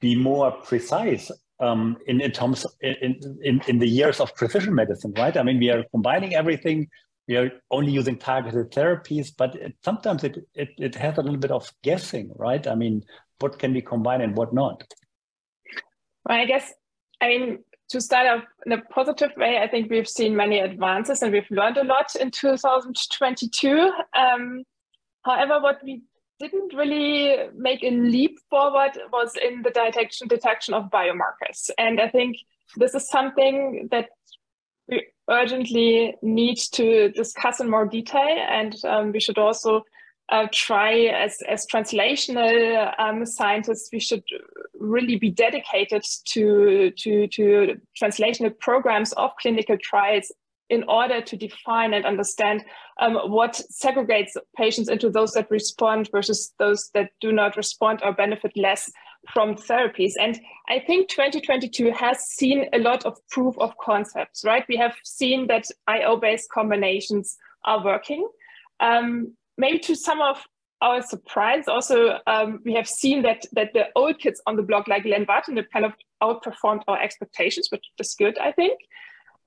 be 0.00 0.16
more 0.16 0.50
precise 0.50 1.30
um, 1.60 1.96
in, 2.06 2.20
in 2.20 2.32
terms 2.32 2.66
in, 2.80 3.20
in, 3.42 3.62
in 3.68 3.78
the 3.78 3.86
years 3.86 4.18
of 4.18 4.34
precision 4.34 4.74
medicine, 4.74 5.12
right? 5.16 5.36
I 5.36 5.42
mean, 5.44 5.58
we 5.58 5.70
are 5.70 5.84
combining 5.92 6.34
everything. 6.34 6.88
We 7.28 7.36
are 7.36 7.50
only 7.70 7.92
using 7.92 8.18
targeted 8.18 8.72
therapies, 8.72 9.30
but 9.36 9.54
it, 9.54 9.74
sometimes 9.84 10.24
it, 10.24 10.38
it, 10.54 10.70
it 10.78 10.94
has 10.96 11.16
a 11.16 11.22
little 11.22 11.38
bit 11.38 11.52
of 11.52 11.70
guessing, 11.84 12.32
right? 12.36 12.66
I 12.66 12.74
mean, 12.74 13.04
what 13.38 13.58
can 13.58 13.72
we 13.72 13.82
combine 13.82 14.22
and 14.22 14.36
what 14.36 14.52
not? 14.52 14.82
Well, 16.28 16.38
I 16.38 16.46
guess, 16.46 16.72
I 17.20 17.28
mean, 17.28 17.58
to 17.90 18.00
start 18.00 18.26
off 18.26 18.44
in 18.66 18.72
a 18.72 18.80
positive 18.82 19.30
way, 19.36 19.58
I 19.58 19.68
think 19.68 19.90
we've 19.90 20.08
seen 20.08 20.34
many 20.34 20.58
advances 20.58 21.22
and 21.22 21.32
we've 21.32 21.50
learned 21.50 21.76
a 21.76 21.84
lot 21.84 22.16
in 22.16 22.32
2022. 22.32 23.92
Um, 24.16 24.64
However, 25.22 25.60
what 25.60 25.82
we 25.84 26.02
didn't 26.38 26.74
really 26.74 27.48
make 27.54 27.82
a 27.82 27.90
leap 27.90 28.38
forward 28.48 28.92
was 29.12 29.32
in 29.36 29.62
the 29.62 29.70
detection 29.70 30.28
detection 30.28 30.74
of 30.74 30.90
biomarkers, 30.90 31.70
and 31.78 32.00
I 32.00 32.08
think 32.08 32.36
this 32.76 32.94
is 32.94 33.08
something 33.08 33.88
that 33.90 34.08
we 34.88 35.06
urgently 35.28 36.16
need 36.22 36.58
to 36.72 37.10
discuss 37.10 37.60
in 37.60 37.70
more 37.70 37.86
detail, 37.86 38.46
and 38.50 38.74
um, 38.84 39.12
we 39.12 39.20
should 39.20 39.38
also 39.38 39.84
uh, 40.30 40.46
try 40.52 40.92
as 40.92 41.38
as 41.48 41.66
translational 41.66 42.94
um, 42.98 43.26
scientists, 43.26 43.90
we 43.92 44.00
should 44.00 44.22
really 44.78 45.16
be 45.16 45.30
dedicated 45.30 46.02
to 46.26 46.92
to 46.96 47.26
to 47.28 47.76
translational 48.00 48.56
programs 48.58 49.12
of 49.14 49.30
clinical 49.40 49.76
trials 49.82 50.32
in 50.70 50.84
order 50.84 51.20
to 51.20 51.36
define 51.36 51.92
and 51.92 52.06
understand 52.06 52.64
um, 53.00 53.16
what 53.30 53.60
segregates 53.70 54.36
patients 54.56 54.88
into 54.88 55.10
those 55.10 55.32
that 55.32 55.50
respond 55.50 56.08
versus 56.12 56.54
those 56.58 56.90
that 56.94 57.10
do 57.20 57.32
not 57.32 57.56
respond 57.56 58.00
or 58.02 58.12
benefit 58.12 58.52
less 58.56 58.90
from 59.32 59.54
therapies. 59.54 60.12
And 60.18 60.40
I 60.68 60.78
think 60.78 61.08
2022 61.08 61.90
has 61.92 62.20
seen 62.28 62.66
a 62.72 62.78
lot 62.78 63.04
of 63.04 63.18
proof 63.28 63.58
of 63.58 63.76
concepts, 63.78 64.44
right? 64.44 64.64
We 64.68 64.76
have 64.76 64.94
seen 65.04 65.48
that 65.48 65.64
IO 65.86 66.16
based 66.16 66.48
combinations 66.50 67.36
are 67.64 67.84
working. 67.84 68.26
Um, 68.78 69.34
maybe 69.58 69.78
to 69.80 69.94
some 69.94 70.22
of 70.22 70.42
our 70.80 71.02
surprise, 71.02 71.68
also 71.68 72.18
um, 72.26 72.60
we 72.64 72.72
have 72.74 72.88
seen 72.88 73.22
that 73.22 73.44
that 73.52 73.74
the 73.74 73.88
old 73.94 74.18
kids 74.18 74.40
on 74.46 74.56
the 74.56 74.62
block, 74.62 74.88
like 74.88 75.04
lenvatinib, 75.04 75.66
kind 75.70 75.84
of 75.84 75.92
outperformed 76.22 76.82
our 76.88 76.98
expectations, 76.98 77.68
which 77.70 77.84
is 77.98 78.14
good, 78.18 78.38
I 78.38 78.52
think. 78.52 78.80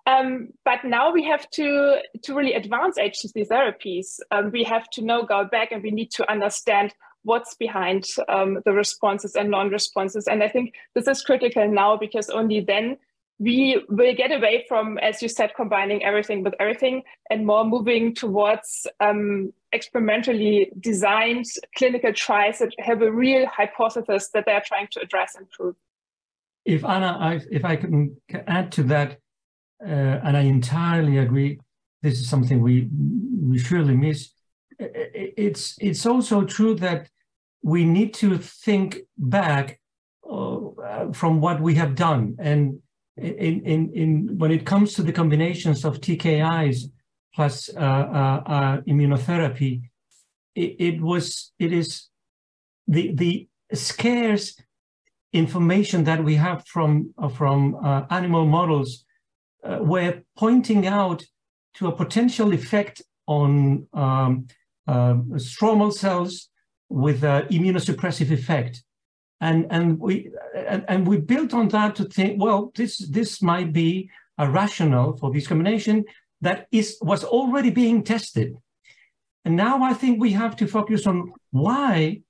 Um, 0.05 0.49
but 0.65 0.83
now 0.83 1.11
we 1.13 1.23
have 1.23 1.49
to 1.51 2.01
to 2.23 2.33
really 2.33 2.53
advance 2.53 2.97
HCC 2.97 3.47
therapies. 3.47 4.19
Um, 4.31 4.51
we 4.51 4.63
have 4.63 4.89
to 4.91 5.01
know 5.01 5.23
go 5.23 5.45
back 5.45 5.71
and 5.71 5.81
we 5.81 5.91
need 5.91 6.11
to 6.11 6.29
understand 6.29 6.93
what's 7.23 7.55
behind 7.55 8.05
um, 8.27 8.59
the 8.65 8.73
responses 8.73 9.35
and 9.35 9.49
non-responses. 9.49 10.27
And 10.27 10.43
I 10.43 10.49
think 10.49 10.73
this 10.93 11.07
is 11.07 11.21
critical 11.21 11.69
now 11.71 11.95
because 11.95 12.29
only 12.29 12.59
then 12.59 12.97
we 13.39 13.83
will 13.89 14.13
get 14.13 14.31
away 14.31 14.65
from, 14.67 14.97
as 14.99 15.21
you 15.21 15.27
said, 15.27 15.53
combining 15.55 16.03
everything 16.03 16.43
with 16.43 16.53
everything 16.59 17.03
and 17.29 17.45
more 17.45 17.65
moving 17.65 18.13
towards 18.13 18.87
um, 18.99 19.51
experimentally 19.71 20.71
designed 20.79 21.45
clinical 21.75 22.13
trials 22.13 22.59
that 22.59 22.73
have 22.79 23.01
a 23.01 23.11
real 23.11 23.45
hypothesis 23.47 24.29
that 24.33 24.45
they 24.45 24.51
are 24.51 24.63
trying 24.65 24.87
to 24.91 25.01
address 25.01 25.35
and 25.35 25.49
prove. 25.49 25.75
If 26.65 26.85
Anna, 26.85 27.17
I, 27.19 27.41
if 27.51 27.65
I 27.65 27.75
can 27.75 28.15
add 28.47 28.71
to 28.73 28.83
that, 28.83 29.19
and 29.85 30.37
I 30.37 30.41
entirely 30.41 31.17
agree. 31.17 31.59
This 32.01 32.19
is 32.19 32.29
something 32.29 32.61
we 32.61 32.89
we 33.41 33.57
surely 33.59 33.95
miss. 33.95 34.31
It's 34.79 35.75
it's 35.79 36.05
also 36.05 36.43
true 36.43 36.75
that 36.75 37.09
we 37.61 37.85
need 37.85 38.13
to 38.15 38.37
think 38.37 38.99
back 39.17 39.79
uh, 40.29 41.11
from 41.13 41.39
what 41.39 41.61
we 41.61 41.75
have 41.75 41.95
done, 41.95 42.35
and 42.39 42.79
in 43.17 43.61
in 43.65 43.91
in 43.93 44.37
when 44.37 44.51
it 44.51 44.65
comes 44.65 44.93
to 44.93 45.03
the 45.03 45.13
combinations 45.13 45.85
of 45.85 46.01
TKIs 46.01 46.89
plus 47.35 47.69
uh, 47.75 47.79
uh, 47.79 48.43
uh, 48.45 48.81
immunotherapy, 48.81 49.81
it, 50.55 50.75
it 50.79 51.01
was 51.01 51.51
it 51.59 51.71
is 51.71 52.09
the 52.87 53.13
the 53.13 53.47
scarce 53.73 54.55
information 55.31 56.03
that 56.03 56.23
we 56.23 56.35
have 56.35 56.65
from 56.67 57.13
uh, 57.17 57.27
from 57.27 57.75
uh, 57.83 58.03
animal 58.09 58.45
models 58.45 59.05
uh, 59.63 59.79
were 59.81 60.21
pointing 60.37 60.87
out 60.87 61.23
to 61.75 61.87
a 61.87 61.95
potential 61.95 62.53
effect 62.53 63.01
on 63.27 63.87
um, 63.93 64.47
uh, 64.87 65.15
stromal 65.35 65.91
cells 65.91 66.49
with 66.89 67.23
an 67.23 67.47
immunosuppressive 67.47 68.31
effect. 68.31 68.83
And, 69.41 69.67
and, 69.71 69.99
we, 69.99 70.29
and, 70.55 70.85
and 70.87 71.07
we 71.07 71.17
built 71.17 71.53
on 71.53 71.67
that 71.69 71.95
to 71.95 72.05
think, 72.05 72.41
well, 72.41 72.71
this, 72.75 72.97
this 73.09 73.41
might 73.41 73.73
be 73.73 74.09
a 74.37 74.49
rationale 74.49 75.17
for 75.17 75.31
this 75.31 75.47
combination 75.47 76.05
that 76.41 76.67
is, 76.71 76.97
was 77.01 77.23
already 77.23 77.69
being 77.69 78.03
tested. 78.03 78.55
And 79.45 79.55
now 79.55 79.83
I 79.83 79.93
think 79.93 80.19
we 80.19 80.31
have 80.31 80.55
to 80.57 80.67
focus 80.67 81.05
on 81.07 81.33
why 81.51 82.21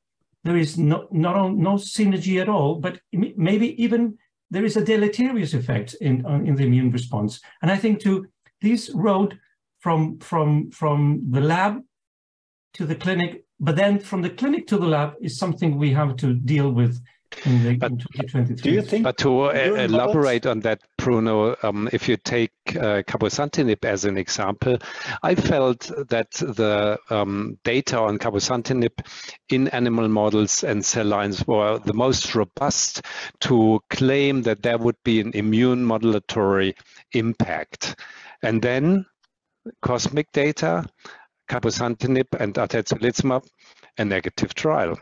there 0.43 0.57
is 0.57 0.77
no, 0.77 1.07
not, 1.11 1.53
no 1.55 1.75
synergy 1.75 2.41
at 2.41 2.49
all, 2.49 2.75
but 2.75 2.99
maybe 3.11 3.81
even 3.81 4.17
there 4.53 4.65
is 4.65 4.77
a 4.77 4.85
deleterious 4.85 5.55
effect 5.55 5.95
in, 5.99 6.23
uh, 6.27 6.35
in 6.47 6.55
the 6.55 6.63
immune 6.63 6.91
response. 6.91 7.41
And 7.63 7.71
I 7.71 7.77
think 7.77 7.99
to 8.01 8.27
this 8.61 8.91
road 8.93 9.39
from, 9.79 10.19
from, 10.19 10.69
from 10.69 11.23
the 11.31 11.41
lab 11.41 11.81
to 12.75 12.85
the 12.85 12.95
clinic, 12.95 13.45
but 13.59 13.75
then 13.75 13.99
from 13.99 14.21
the 14.21 14.29
clinic 14.29 14.67
to 14.67 14.77
the 14.77 14.85
lab 14.85 15.15
is 15.21 15.39
something 15.39 15.75
we 15.75 15.91
have 15.93 16.17
to 16.17 16.35
deal 16.35 16.71
with 16.71 17.01
in, 17.45 17.79
but, 17.79 17.91
in 17.91 17.97
2023. 17.97 18.55
Do 18.55 18.71
you 18.71 18.81
think? 18.81 19.03
But 19.03 19.17
to 19.19 19.41
uh, 19.41 19.51
elaborate 19.51 20.45
on 20.45 20.61
that, 20.61 20.81
Bruno, 20.97 21.55
um, 21.63 21.89
if 21.91 22.07
you 22.07 22.17
take 22.17 22.51
uh, 22.69 23.03
cabozantinib 23.03 23.83
as 23.85 24.05
an 24.05 24.17
example, 24.17 24.77
I 25.21 25.35
felt 25.35 25.91
that 26.09 26.31
the 26.31 26.99
um, 27.09 27.57
data 27.63 27.99
on 27.99 28.19
cabozantinib 28.19 29.05
in 29.49 29.67
animal 29.69 30.07
models 30.07 30.63
and 30.63 30.83
cell 30.83 31.05
lines 31.05 31.45
were 31.47 31.79
the 31.79 31.93
most 31.93 32.35
robust 32.35 33.01
to 33.41 33.79
claim 33.89 34.43
that 34.43 34.63
there 34.63 34.77
would 34.77 34.97
be 35.03 35.19
an 35.19 35.31
immune 35.33 35.85
modulatory 35.85 36.73
impact. 37.13 37.95
And 38.41 38.61
then 38.61 39.05
cosmic 39.81 40.31
data, 40.31 40.85
cabozantinib 41.49 42.27
and 42.39 42.53
atezolizumab, 42.55 43.45
a 43.97 44.05
negative 44.05 44.53
trial 44.55 44.97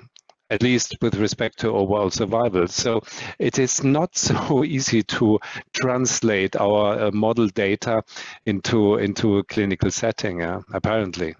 at 0.51 0.61
least 0.61 0.97
with 1.01 1.15
respect 1.15 1.57
to 1.59 1.69
overall 1.69 2.11
survival. 2.11 2.67
So 2.67 3.01
it 3.39 3.57
is 3.57 3.83
not 3.83 4.15
so 4.15 4.63
easy 4.75 5.01
to 5.03 5.39
translate 5.73 6.55
our 6.57 7.05
uh, 7.05 7.11
model 7.11 7.47
data 7.47 8.03
into 8.45 8.97
into 8.97 9.37
a 9.37 9.43
clinical 9.43 9.89
setting, 9.89 10.43
uh, 10.43 10.61
apparently. 10.73 11.35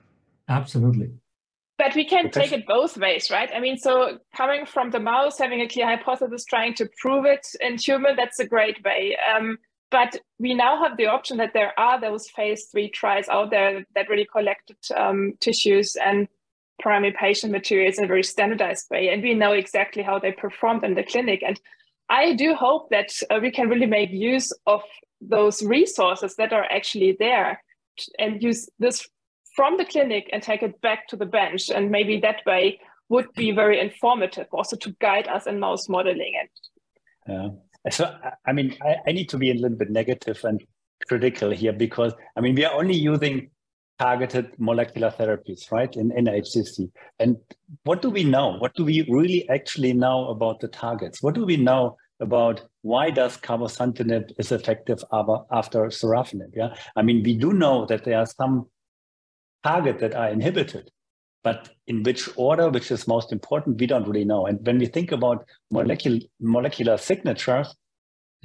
Absolutely. 0.48 1.12
But 1.78 1.96
we 1.96 2.06
can 2.06 2.30
take 2.30 2.52
it 2.52 2.68
both 2.68 2.96
ways, 2.96 3.32
right? 3.32 3.50
I 3.54 3.60
mean, 3.60 3.76
so 3.76 4.20
coming 4.36 4.68
from 4.68 4.92
the 4.92 5.00
mouse, 5.00 5.40
having 5.40 5.62
a 5.62 5.68
clear 5.68 5.88
hypothesis, 5.88 6.46
trying 6.46 6.76
to 6.76 6.88
prove 7.02 7.26
it 7.26 7.48
in 7.60 7.78
human, 7.78 8.16
that's 8.16 8.40
a 8.40 8.46
great 8.46 8.84
way. 8.84 9.18
Um, 9.36 9.58
but 9.90 10.16
we 10.40 10.54
now 10.54 10.82
have 10.82 10.96
the 10.98 11.08
option 11.08 11.38
that 11.38 11.54
there 11.54 11.78
are 11.80 12.00
those 12.00 12.30
phase 12.30 12.68
three 12.72 12.90
trials 12.90 13.28
out 13.30 13.50
there 13.50 13.84
that 13.96 14.10
really 14.10 14.28
collected 14.32 14.78
um, 14.96 15.34
tissues 15.40 15.96
and 15.96 16.28
primary 16.82 17.14
patient 17.14 17.52
materials 17.52 17.98
in 17.98 18.06
a 18.06 18.08
very 18.08 18.24
standardized 18.24 18.88
way. 18.92 19.10
And 19.10 19.22
we 19.22 19.34
know 19.34 19.54
exactly 19.54 20.04
how 20.04 20.20
they 20.20 20.32
performed 20.32 20.84
in 20.84 20.96
the 20.96 21.04
clinic. 21.04 21.42
And 21.46 21.60
I 22.10 22.34
do 22.34 22.54
hope 22.54 22.90
that 22.90 23.12
uh, 23.30 23.40
we 23.42 23.52
can 23.52 23.70
really 23.70 23.86
make 23.86 24.12
use 24.12 24.52
of 24.68 24.82
those 25.22 25.64
resources 25.64 26.36
that 26.36 26.52
are 26.52 26.66
actually 26.66 27.16
there 27.20 27.64
and 28.20 28.42
use 28.42 28.70
this 28.80 29.08
from 29.56 29.78
the 29.78 29.86
clinic 29.86 30.30
and 30.34 30.42
take 30.42 30.64
it 30.64 30.82
back 30.82 31.08
to 31.08 31.16
the 31.16 31.26
bench. 31.26 31.70
And 31.70 31.92
maybe 31.92 32.20
that 32.20 32.42
way 32.46 32.80
would 33.10 33.32
be 33.34 33.52
very 33.52 33.80
informative 33.80 34.48
also 34.52 34.76
to 34.78 34.96
guide 35.00 35.28
us 35.28 35.46
in 35.48 35.60
mouse 35.60 35.88
modeling. 35.90 36.34
And 36.40 36.50
yeah. 37.28 37.50
So, 37.90 38.14
I 38.46 38.54
mean, 38.54 38.76
I, 38.82 38.98
I 39.08 39.12
need 39.12 39.30
to 39.30 39.38
be 39.38 39.52
a 39.52 39.54
little 39.56 39.78
bit 39.78 39.90
negative 39.90 40.40
and 40.44 40.64
critical 41.08 41.52
here 41.52 41.74
because, 41.74 42.14
I 42.36 42.42
mean, 42.42 42.56
we 42.56 42.64
are 42.64 42.74
only 42.80 42.96
using 42.96 43.50
targeted 44.02 44.48
molecular 44.58 45.12
therapies, 45.12 45.72
right, 45.72 45.96
in, 45.96 46.12
in 46.18 46.26
HCC. 46.26 46.90
And 47.20 47.38
what 47.84 48.02
do 48.02 48.10
we 48.10 48.24
know? 48.24 48.58
What 48.58 48.74
do 48.74 48.84
we 48.84 49.06
really 49.08 49.48
actually 49.50 49.94
know 49.94 50.30
about 50.30 50.60
the 50.60 50.68
targets? 50.68 51.22
What 51.22 51.36
do 51.36 51.46
we 51.46 51.58
know 51.58 51.98
about 52.20 52.64
why 52.82 53.12
does 53.12 53.38
cabozantinib 53.38 54.32
is 54.40 54.52
effective 54.52 55.04
after 55.52 55.86
sorafenib? 56.00 56.52
Yeah, 56.56 56.74
I 56.96 57.04
mean, 57.04 57.22
we 57.24 57.36
do 57.38 57.54
know 57.54 57.86
that 57.86 58.04
there 58.04 58.18
are 58.18 58.26
some 58.26 58.68
targets 59.64 60.02
that 60.02 60.16
are 60.16 60.30
inhibited, 60.30 60.90
but 61.44 61.70
in 61.86 62.02
which 62.02 62.28
order, 62.36 62.70
which 62.70 62.90
is 62.90 63.08
most 63.08 63.32
important, 63.32 63.80
we 63.80 63.86
don't 63.86 64.08
really 64.08 64.26
know. 64.26 64.48
And 64.48 64.66
when 64.66 64.80
we 64.80 64.88
think 64.88 65.12
about 65.12 65.46
molecular 65.70 66.20
molecular 66.40 66.98
signatures, 66.98 67.76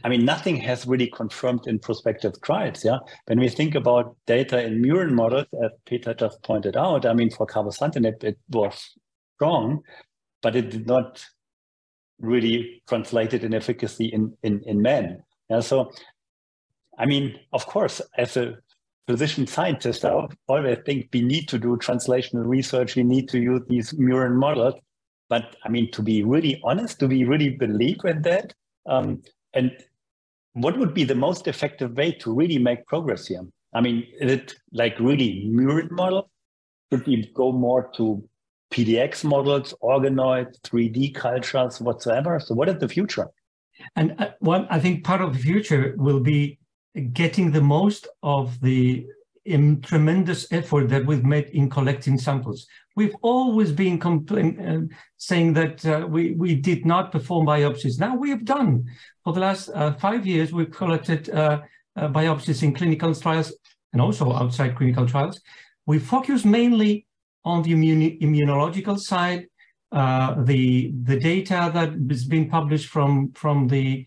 I 0.04 0.08
mean, 0.08 0.24
nothing 0.24 0.56
has 0.56 0.86
really 0.86 1.08
confirmed 1.08 1.66
in 1.66 1.78
prospective 1.78 2.40
trials. 2.42 2.84
Yeah. 2.84 2.98
When 3.26 3.40
we 3.40 3.48
think 3.48 3.74
about 3.74 4.16
data 4.26 4.62
in 4.62 4.82
murine 4.82 5.12
models, 5.12 5.46
as 5.64 5.70
Peter 5.86 6.14
just 6.14 6.42
pointed 6.42 6.76
out, 6.76 7.06
I 7.06 7.14
mean, 7.14 7.30
for 7.30 7.46
cabozantinib, 7.46 8.22
it 8.22 8.38
was 8.50 8.78
strong, 9.36 9.80
but 10.42 10.54
it 10.54 10.70
did 10.70 10.86
not 10.86 11.24
really 12.20 12.82
translate 12.88 13.34
it 13.34 13.42
in 13.42 13.54
efficacy 13.54 14.06
in, 14.06 14.36
in, 14.42 14.62
in 14.66 14.82
men. 14.82 15.22
Yeah. 15.50 15.60
So, 15.60 15.90
I 16.98 17.06
mean, 17.06 17.38
of 17.52 17.66
course, 17.66 18.00
as 18.16 18.36
a 18.36 18.54
physician 19.06 19.46
scientist, 19.46 20.04
I 20.04 20.26
always 20.48 20.78
think 20.84 21.08
we 21.12 21.22
need 21.22 21.48
to 21.48 21.58
do 21.58 21.76
translational 21.76 22.46
research. 22.46 22.96
We 22.96 23.02
need 23.02 23.28
to 23.30 23.38
use 23.38 23.62
these 23.68 23.92
murine 23.92 24.36
models. 24.36 24.74
But 25.28 25.56
I 25.64 25.68
mean, 25.68 25.90
to 25.92 26.02
be 26.02 26.22
really 26.22 26.60
honest, 26.64 26.98
do 26.98 27.08
we 27.08 27.24
really 27.24 27.50
believe 27.50 27.98
in 28.04 28.22
that? 28.22 28.54
Um, 28.88 29.22
and 29.56 29.72
what 30.52 30.78
would 30.78 30.94
be 30.94 31.04
the 31.04 31.14
most 31.14 31.48
effective 31.48 31.96
way 31.96 32.12
to 32.12 32.32
really 32.32 32.58
make 32.58 32.86
progress 32.86 33.26
here? 33.26 33.44
I 33.74 33.80
mean, 33.80 34.06
is 34.20 34.32
it 34.32 34.54
like 34.72 34.98
really 35.00 35.44
murine 35.46 35.90
model? 35.90 36.30
Should 36.90 37.06
we 37.06 37.30
go 37.34 37.52
more 37.52 37.90
to 37.96 38.22
PDX 38.72 39.24
models, 39.24 39.74
organoids, 39.82 40.60
3D 40.60 41.14
cultures, 41.14 41.80
whatsoever? 41.80 42.38
So, 42.38 42.54
what 42.54 42.68
is 42.68 42.78
the 42.78 42.88
future? 42.88 43.28
And 43.96 44.14
uh, 44.18 44.30
well, 44.40 44.66
I 44.70 44.78
think 44.78 45.04
part 45.04 45.20
of 45.20 45.32
the 45.32 45.38
future 45.38 45.94
will 45.98 46.20
be 46.20 46.58
getting 47.12 47.50
the 47.50 47.60
most 47.60 48.08
of 48.22 48.60
the 48.60 49.06
tremendous 49.82 50.50
effort 50.52 50.88
that 50.88 51.06
we've 51.06 51.24
made 51.24 51.48
in 51.50 51.70
collecting 51.70 52.18
samples. 52.18 52.66
We've 52.96 53.16
always 53.22 53.72
been 53.72 54.00
uh, 54.02 54.94
saying 55.16 55.52
that 55.54 55.84
uh, 55.86 56.06
we, 56.08 56.32
we 56.32 56.54
did 56.54 56.84
not 56.86 57.12
perform 57.12 57.46
biopsies. 57.46 58.00
Now 58.00 58.16
we 58.16 58.30
have 58.30 58.44
done. 58.44 58.84
For 59.24 59.32
the 59.32 59.40
last 59.40 59.68
uh, 59.74 59.92
five 59.94 60.26
years, 60.26 60.52
we've 60.52 60.70
collected 60.70 61.30
uh, 61.30 61.60
uh, 61.96 62.08
biopsies 62.08 62.62
in 62.62 62.74
clinical 62.74 63.14
trials 63.14 63.54
and 63.92 64.02
also 64.02 64.32
outside 64.32 64.76
clinical 64.76 65.06
trials. 65.06 65.40
We 65.86 65.98
focus 65.98 66.44
mainly 66.44 67.06
on 67.44 67.62
the 67.62 67.72
immunological 67.72 68.98
side, 68.98 69.46
uh, 69.92 70.42
the, 70.42 70.92
the 71.04 71.18
data 71.18 71.70
that 71.72 71.92
has 72.10 72.24
been 72.24 72.48
published 72.50 72.88
from, 72.88 73.32
from 73.32 73.68
the 73.68 74.06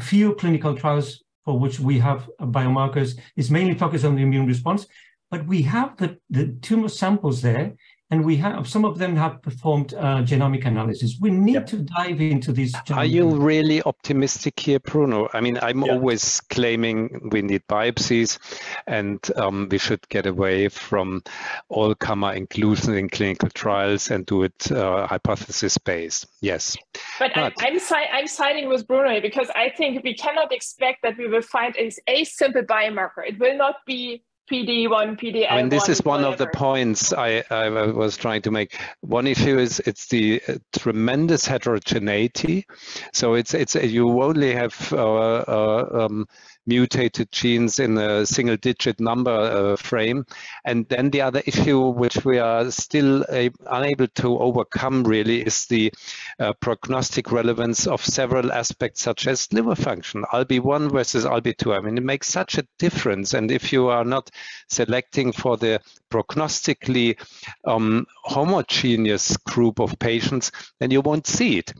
few 0.00 0.34
clinical 0.34 0.74
trials 0.74 1.23
for 1.44 1.58
which 1.58 1.78
we 1.80 1.98
have 1.98 2.28
biomarkers 2.40 3.18
is 3.36 3.50
mainly 3.50 3.74
focused 3.74 4.04
on 4.04 4.14
the 4.16 4.22
immune 4.22 4.46
response, 4.46 4.86
but 5.30 5.46
we 5.46 5.62
have 5.62 5.96
the, 5.96 6.18
the 6.30 6.56
tumor 6.62 6.88
samples 6.88 7.42
there 7.42 7.74
and 8.10 8.24
we 8.24 8.36
have 8.36 8.68
some 8.68 8.84
of 8.84 8.98
them 8.98 9.16
have 9.16 9.40
performed 9.42 9.94
uh, 9.94 10.18
genomic 10.22 10.66
analysis. 10.66 11.16
We 11.20 11.30
need 11.30 11.54
yep. 11.54 11.66
to 11.66 11.78
dive 11.78 12.20
into 12.20 12.52
these. 12.52 12.74
Are 12.92 13.04
you 13.04 13.28
really 13.30 13.82
optimistic 13.82 14.60
here, 14.60 14.78
Bruno? 14.78 15.28
I 15.32 15.40
mean, 15.40 15.58
I'm 15.62 15.82
always 15.82 16.40
claiming 16.42 17.30
we 17.32 17.40
need 17.42 17.62
biopsies, 17.66 18.38
and 18.86 19.18
um, 19.36 19.68
we 19.70 19.78
should 19.78 20.06
get 20.10 20.26
away 20.26 20.68
from 20.68 21.22
all 21.68 21.94
comer 21.94 22.34
inclusion 22.34 22.94
in 22.94 23.08
clinical 23.08 23.48
trials 23.48 24.10
and 24.10 24.26
do 24.26 24.42
it 24.42 24.70
uh, 24.70 25.06
hypothesis 25.06 25.78
based. 25.78 26.26
Yes, 26.42 26.76
but, 27.18 27.32
but 27.34 27.54
I'm, 27.58 27.78
I'm, 27.78 27.80
I'm 28.12 28.26
siding 28.26 28.68
with 28.68 28.86
Bruno 28.86 29.20
because 29.20 29.48
I 29.54 29.70
think 29.70 30.04
we 30.04 30.14
cannot 30.14 30.52
expect 30.52 31.02
that 31.02 31.16
we 31.16 31.26
will 31.26 31.42
find 31.42 31.74
a, 31.76 31.90
a 32.06 32.24
simple 32.24 32.62
biomarker. 32.62 33.26
It 33.26 33.38
will 33.38 33.56
not 33.56 33.76
be 33.86 34.22
PD1, 34.50 35.18
PD. 35.18 35.50
I 35.50 35.56
mean, 35.56 35.70
this 35.70 35.88
is 35.88 36.04
one 36.04 36.22
whatever. 36.22 36.32
of 36.32 36.38
the 36.38 36.46
points 36.58 37.12
I, 37.14 37.42
I, 37.50 37.68
was 37.68 38.16
trying 38.16 38.42
to 38.42 38.50
make. 38.50 38.78
One 39.00 39.26
issue 39.26 39.58
is 39.58 39.80
it's 39.80 40.06
the 40.08 40.42
uh, 40.46 40.54
tremendous 40.72 41.46
heterogeneity. 41.46 42.66
So 43.12 43.34
it's 43.34 43.54
it's 43.54 43.74
you 43.74 44.22
only 44.22 44.54
have 44.54 44.92
uh, 44.92 44.96
uh, 44.96 46.06
um, 46.10 46.26
mutated 46.66 47.30
genes 47.32 47.78
in 47.78 47.98
a 47.98 48.26
single 48.26 48.56
digit 48.56 49.00
number 49.00 49.30
uh, 49.30 49.76
frame. 49.76 50.24
And 50.64 50.88
then 50.88 51.10
the 51.10 51.22
other 51.22 51.42
issue, 51.46 51.88
which 51.90 52.24
we 52.24 52.38
are 52.38 52.70
still 52.70 53.24
unable 53.66 54.06
to 54.06 54.38
overcome 54.38 55.04
really, 55.04 55.42
is 55.42 55.66
the 55.66 55.92
uh, 56.38 56.52
prognostic 56.60 57.30
relevance 57.32 57.86
of 57.86 58.04
several 58.04 58.52
aspects, 58.52 59.02
such 59.02 59.26
as 59.26 59.52
liver 59.52 59.74
function, 59.74 60.24
ALB1 60.32 60.92
versus 60.92 61.24
ALB2. 61.24 61.76
I 61.76 61.80
mean, 61.80 61.98
it 61.98 62.04
makes 62.04 62.28
such 62.28 62.58
a 62.58 62.66
difference. 62.78 63.34
And 63.34 63.50
if 63.50 63.72
you 63.72 63.88
are 63.88 64.04
not 64.04 64.30
selecting 64.68 65.32
for 65.32 65.56
the 65.56 65.80
prognostically 66.10 67.18
um, 67.64 68.06
homogeneous 68.24 69.36
group 69.38 69.80
of 69.80 69.98
patients, 69.98 70.50
then 70.80 70.90
you 70.90 71.00
won't 71.00 71.26
see 71.26 71.58
it. 71.58 71.72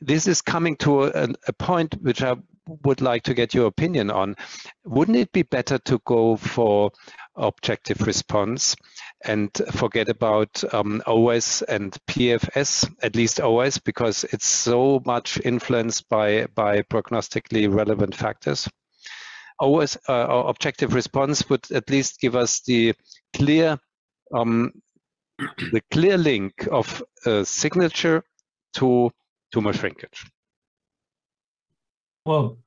This 0.00 0.28
is 0.28 0.42
coming 0.42 0.76
to 0.76 1.04
a, 1.04 1.28
a 1.46 1.52
point 1.52 1.94
which 2.02 2.22
I 2.22 2.36
would 2.84 3.00
like 3.00 3.22
to 3.24 3.34
get 3.34 3.54
your 3.54 3.66
opinion 3.66 4.10
on. 4.10 4.36
Wouldn't 4.84 5.16
it 5.16 5.32
be 5.32 5.42
better 5.42 5.78
to 5.78 6.00
go 6.04 6.36
for 6.36 6.90
objective 7.36 8.06
response 8.06 8.76
and 9.24 9.50
forget 9.72 10.08
about 10.08 10.62
um, 10.74 11.02
OS 11.06 11.62
and 11.62 11.96
PFS, 12.08 12.92
at 13.02 13.16
least 13.16 13.40
OS, 13.40 13.78
because 13.78 14.24
it's 14.24 14.46
so 14.46 15.00
much 15.04 15.40
influenced 15.44 16.08
by, 16.08 16.46
by 16.54 16.82
prognostically 16.82 17.72
relevant 17.72 18.14
factors? 18.14 18.68
OS, 19.60 19.96
uh, 20.08 20.44
objective 20.46 20.94
response 20.94 21.48
would 21.48 21.70
at 21.72 21.90
least 21.90 22.20
give 22.20 22.36
us 22.36 22.60
the 22.60 22.94
clear 23.34 23.78
um, 24.34 24.72
the 25.72 25.80
clear 25.90 26.18
link 26.18 26.68
of 26.70 27.02
a 27.24 27.44
signature 27.44 28.22
to 28.74 29.10
tumor 29.52 29.72
shrinkage. 29.72 30.26
Well, 32.28 32.58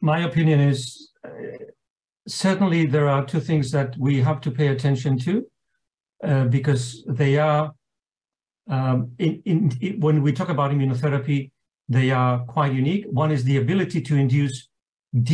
my 0.00 0.20
opinion 0.20 0.60
is 0.60 1.10
uh, 1.24 1.30
certainly 2.28 2.86
there 2.86 3.08
are 3.08 3.24
two 3.24 3.40
things 3.40 3.72
that 3.72 3.96
we 3.98 4.20
have 4.20 4.40
to 4.42 4.52
pay 4.52 4.68
attention 4.68 5.18
to 5.26 5.32
uh, 6.22 6.44
because 6.44 7.04
they 7.08 7.36
are 7.36 7.72
um, 8.68 9.10
in, 9.18 9.42
in, 9.44 9.72
in, 9.80 10.00
when 10.00 10.22
we 10.22 10.32
talk 10.32 10.48
about 10.48 10.70
immunotherapy, 10.70 11.50
They 11.88 12.12
are 12.12 12.38
quite 12.44 12.72
unique. 12.72 13.04
One 13.10 13.32
is 13.32 13.42
the 13.42 13.56
ability 13.56 14.00
to 14.02 14.14
induce 14.14 14.68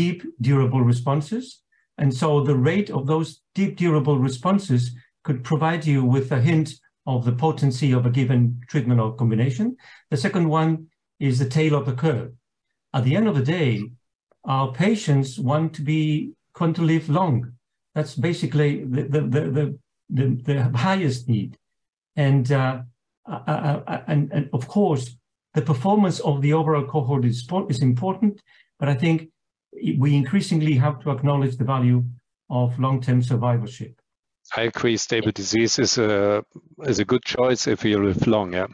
deep, 0.00 0.22
durable 0.40 0.80
responses. 0.80 1.60
And 1.98 2.10
so 2.20 2.42
the 2.42 2.56
rate 2.56 2.90
of 2.90 3.06
those 3.06 3.42
deep, 3.54 3.76
durable 3.76 4.18
responses 4.18 4.82
could 5.22 5.44
provide 5.44 5.84
you 5.84 6.02
with 6.02 6.32
a 6.32 6.40
hint 6.40 6.68
of 7.06 7.26
the 7.26 7.36
potency 7.46 7.92
of 7.92 8.06
a 8.06 8.10
given 8.10 8.40
treatment 8.70 9.00
or 9.00 9.14
combination. 9.14 9.76
The 10.10 10.16
second 10.16 10.48
one 10.48 10.86
is 11.20 11.38
the 11.38 11.48
tail 11.58 11.74
of 11.74 11.84
the 11.84 11.92
curve. 11.92 12.32
At 12.96 13.04
the 13.04 13.14
end 13.14 13.28
of 13.28 13.36
the 13.36 13.42
day, 13.42 13.90
our 14.46 14.72
patients 14.72 15.38
want 15.38 15.74
to 15.74 15.82
be 15.82 16.32
want 16.58 16.76
to 16.76 16.82
live 16.82 17.10
long. 17.10 17.52
That's 17.94 18.14
basically 18.14 18.84
the 18.84 19.02
the 19.02 19.20
the 19.56 19.78
the, 20.08 20.26
the 20.48 20.78
highest 20.78 21.28
need, 21.28 21.58
and, 22.14 22.50
uh, 22.50 22.82
uh, 23.28 23.40
uh, 23.46 23.82
uh, 23.86 24.02
and 24.06 24.32
and 24.32 24.48
of 24.54 24.66
course 24.66 25.14
the 25.52 25.60
performance 25.60 26.20
of 26.20 26.40
the 26.40 26.54
overall 26.54 26.86
cohort 26.86 27.26
is 27.26 27.46
is 27.68 27.82
important. 27.82 28.40
But 28.78 28.88
I 28.88 28.94
think 28.94 29.28
we 29.98 30.14
increasingly 30.14 30.74
have 30.76 30.98
to 31.00 31.10
acknowledge 31.10 31.58
the 31.58 31.64
value 31.64 32.02
of 32.48 32.78
long-term 32.78 33.22
survivorship. 33.22 34.00
I 34.56 34.62
agree. 34.62 34.96
Stable 34.96 35.32
disease 35.32 35.78
is 35.78 35.98
a 35.98 36.42
is 36.84 36.98
a 36.98 37.04
good 37.04 37.24
choice 37.24 37.66
if 37.66 37.84
you 37.84 38.02
live 38.02 38.26
long. 38.26 38.54
Yeah. 38.54 38.68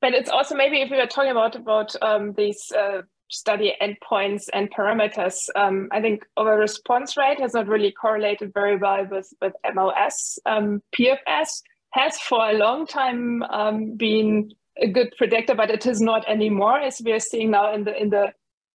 But 0.00 0.14
it's 0.14 0.30
also 0.30 0.54
maybe 0.54 0.80
if 0.80 0.90
we 0.90 0.96
were 0.96 1.06
talking 1.06 1.32
about 1.32 1.56
about 1.56 1.94
um, 2.00 2.32
these 2.34 2.72
uh, 2.72 3.02
study 3.34 3.74
endpoints 3.80 4.48
and 4.52 4.72
parameters, 4.72 5.36
um, 5.56 5.88
I 5.92 6.00
think 6.00 6.24
over 6.36 6.56
response 6.56 7.16
rate 7.16 7.40
has 7.40 7.54
not 7.54 7.66
really 7.66 7.92
correlated 7.92 8.52
very 8.54 8.76
well 8.76 9.06
with 9.10 9.32
with 9.40 9.52
MOS. 9.74 10.38
Um, 10.46 10.82
PFS 10.98 11.62
has 11.90 12.18
for 12.20 12.50
a 12.50 12.54
long 12.54 12.86
time 12.86 13.42
um, 13.44 13.96
been 13.96 14.50
a 14.80 14.88
good 14.88 15.12
predictor, 15.16 15.54
but 15.54 15.70
it 15.70 15.86
is 15.86 16.00
not 16.00 16.28
anymore, 16.28 16.80
as 16.80 17.00
we 17.04 17.12
are 17.12 17.20
seeing 17.20 17.50
now 17.50 17.74
in 17.74 17.84
the 17.84 18.00
in 18.00 18.10
the 18.10 18.32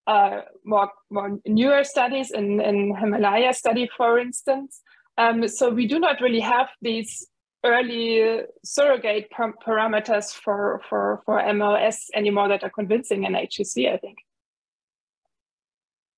uh, 0.07 0.41
more 0.63 0.89
more 1.09 1.39
newer 1.45 1.83
studies 1.83 2.31
in 2.31 2.61
in 2.61 2.95
Himalaya 2.95 3.53
study, 3.53 3.89
for 3.95 4.19
instance. 4.19 4.81
Um, 5.17 5.47
so 5.47 5.69
we 5.69 5.85
do 5.85 5.99
not 5.99 6.21
really 6.21 6.39
have 6.39 6.69
these 6.81 7.27
early 7.63 8.41
surrogate 8.63 9.29
parameters 9.31 10.33
for, 10.33 10.81
for, 10.89 11.21
for 11.25 11.53
MOS 11.53 12.09
anymore 12.15 12.47
that 12.47 12.63
are 12.63 12.69
convincing 12.69 13.25
in 13.25 13.33
HCC, 13.33 13.93
I 13.93 13.97
think. 13.97 14.19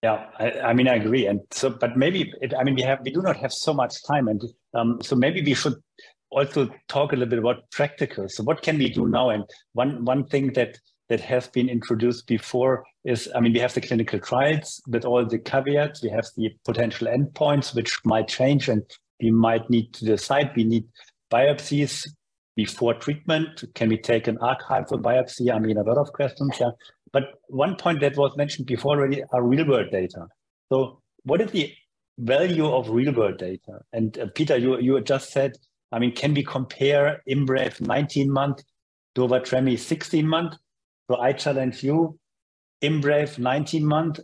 Yeah, 0.04 0.26
I, 0.40 0.52
I, 0.52 0.74
mean, 0.74 0.88
I 0.88 0.96
agree. 0.96 1.28
And 1.28 1.42
so, 1.52 1.70
but 1.70 1.96
maybe, 1.96 2.34
it, 2.42 2.54
I 2.58 2.64
mean, 2.64 2.76
we 2.76 2.82
have, 2.82 3.02
we 3.04 3.12
do 3.12 3.22
not 3.22 3.38
have 3.38 3.54
so 3.54 3.74
much 3.74 4.04
time. 4.04 4.28
And 4.28 4.42
um, 4.74 5.00
so 5.02 5.16
maybe 5.16 5.42
we 5.44 5.54
should 5.54 5.76
also 6.32 6.70
talk 6.88 7.12
a 7.12 7.16
little 7.16 7.30
bit 7.30 7.40
about 7.40 7.70
practical. 7.72 8.28
So 8.28 8.44
what 8.44 8.64
can 8.64 8.80
we 8.80 8.90
do 8.90 9.08
now? 9.08 9.30
And 9.30 9.44
one, 9.74 10.04
one 10.04 10.26
thing 10.26 10.54
that, 10.54 10.80
that 11.10 11.20
has 11.22 11.48
been 11.48 11.70
introduced 11.70 12.26
before 12.26 12.84
is, 13.04 13.30
I 13.36 13.42
mean, 13.42 13.54
we 13.54 13.60
have 13.60 13.74
the 13.76 13.82
clinical 13.82 14.20
trials 14.20 14.82
with 14.88 15.06
all 15.06 15.26
the 15.26 15.38
caveats. 15.38 16.02
We 16.02 16.10
have 16.10 16.26
the 16.36 16.50
potential 16.66 17.08
endpoints, 17.08 17.76
which 17.76 18.00
might 18.04 18.28
change, 18.28 18.70
and 18.70 18.82
we 19.22 19.30
might 19.30 19.70
need 19.70 19.94
to 19.96 20.06
decide. 20.06 20.52
We 20.56 20.64
need 20.64 20.86
biopsies 21.32 22.08
before 22.56 22.96
treatment. 22.96 23.66
Can 23.76 23.90
we 23.90 23.98
take 23.98 24.28
an 24.28 24.38
archival 24.38 25.02
biopsy? 25.02 25.54
I 25.54 25.60
mean, 25.60 25.78
a 25.78 25.84
lot 25.84 25.98
of 25.98 26.12
questions. 26.14 26.58
Yeah. 26.60 26.72
But 27.14 27.24
one 27.48 27.76
point 27.76 28.00
that 28.02 28.16
was 28.16 28.36
mentioned 28.38 28.68
before 28.68 28.98
already 28.98 29.24
are 29.34 29.44
real 29.44 29.68
world 29.68 29.92
data. 29.92 30.28
So, 30.72 31.02
what 31.24 31.42
is 31.42 31.52
the 31.52 31.74
value 32.18 32.68
of 32.68 32.90
real 32.90 33.14
world 33.14 33.38
data? 33.38 33.80
And 33.94 34.18
uh, 34.18 34.28
Peter, 34.34 34.58
you, 34.58 34.80
you 34.80 35.02
just 35.02 35.32
said, 35.32 35.58
I 35.92 36.00
mean, 36.00 36.16
can 36.16 36.34
we 36.34 36.44
compare 36.44 37.22
IMBRAVE 37.30 37.82
19 37.82 38.32
month 38.32 38.64
to 39.16 39.22
Tremi 39.22 39.78
16 39.78 40.26
month? 40.26 40.56
So 41.10 41.20
I 41.20 41.34
challenge 41.34 41.84
you, 41.84 42.18
IMBRAVE 42.82 43.38
19 43.38 43.86
month, 43.86 44.20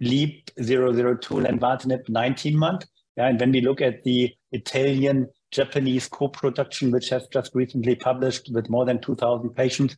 LEAP 0.00 0.50
002 0.58 1.34
lenvatinib 1.34 2.08
19 2.08 2.56
month. 2.56 2.84
Yeah, 3.16 3.28
and 3.28 3.40
when 3.40 3.50
we 3.50 3.62
look 3.62 3.80
at 3.80 4.04
the 4.04 4.34
Italian 4.52 5.28
Japanese 5.50 6.06
co-production, 6.06 6.90
which 6.90 7.08
has 7.08 7.26
just 7.28 7.54
recently 7.54 7.94
published 7.94 8.50
with 8.52 8.68
more 8.68 8.84
than 8.84 9.00
2,000 9.00 9.50
patients, 9.54 9.96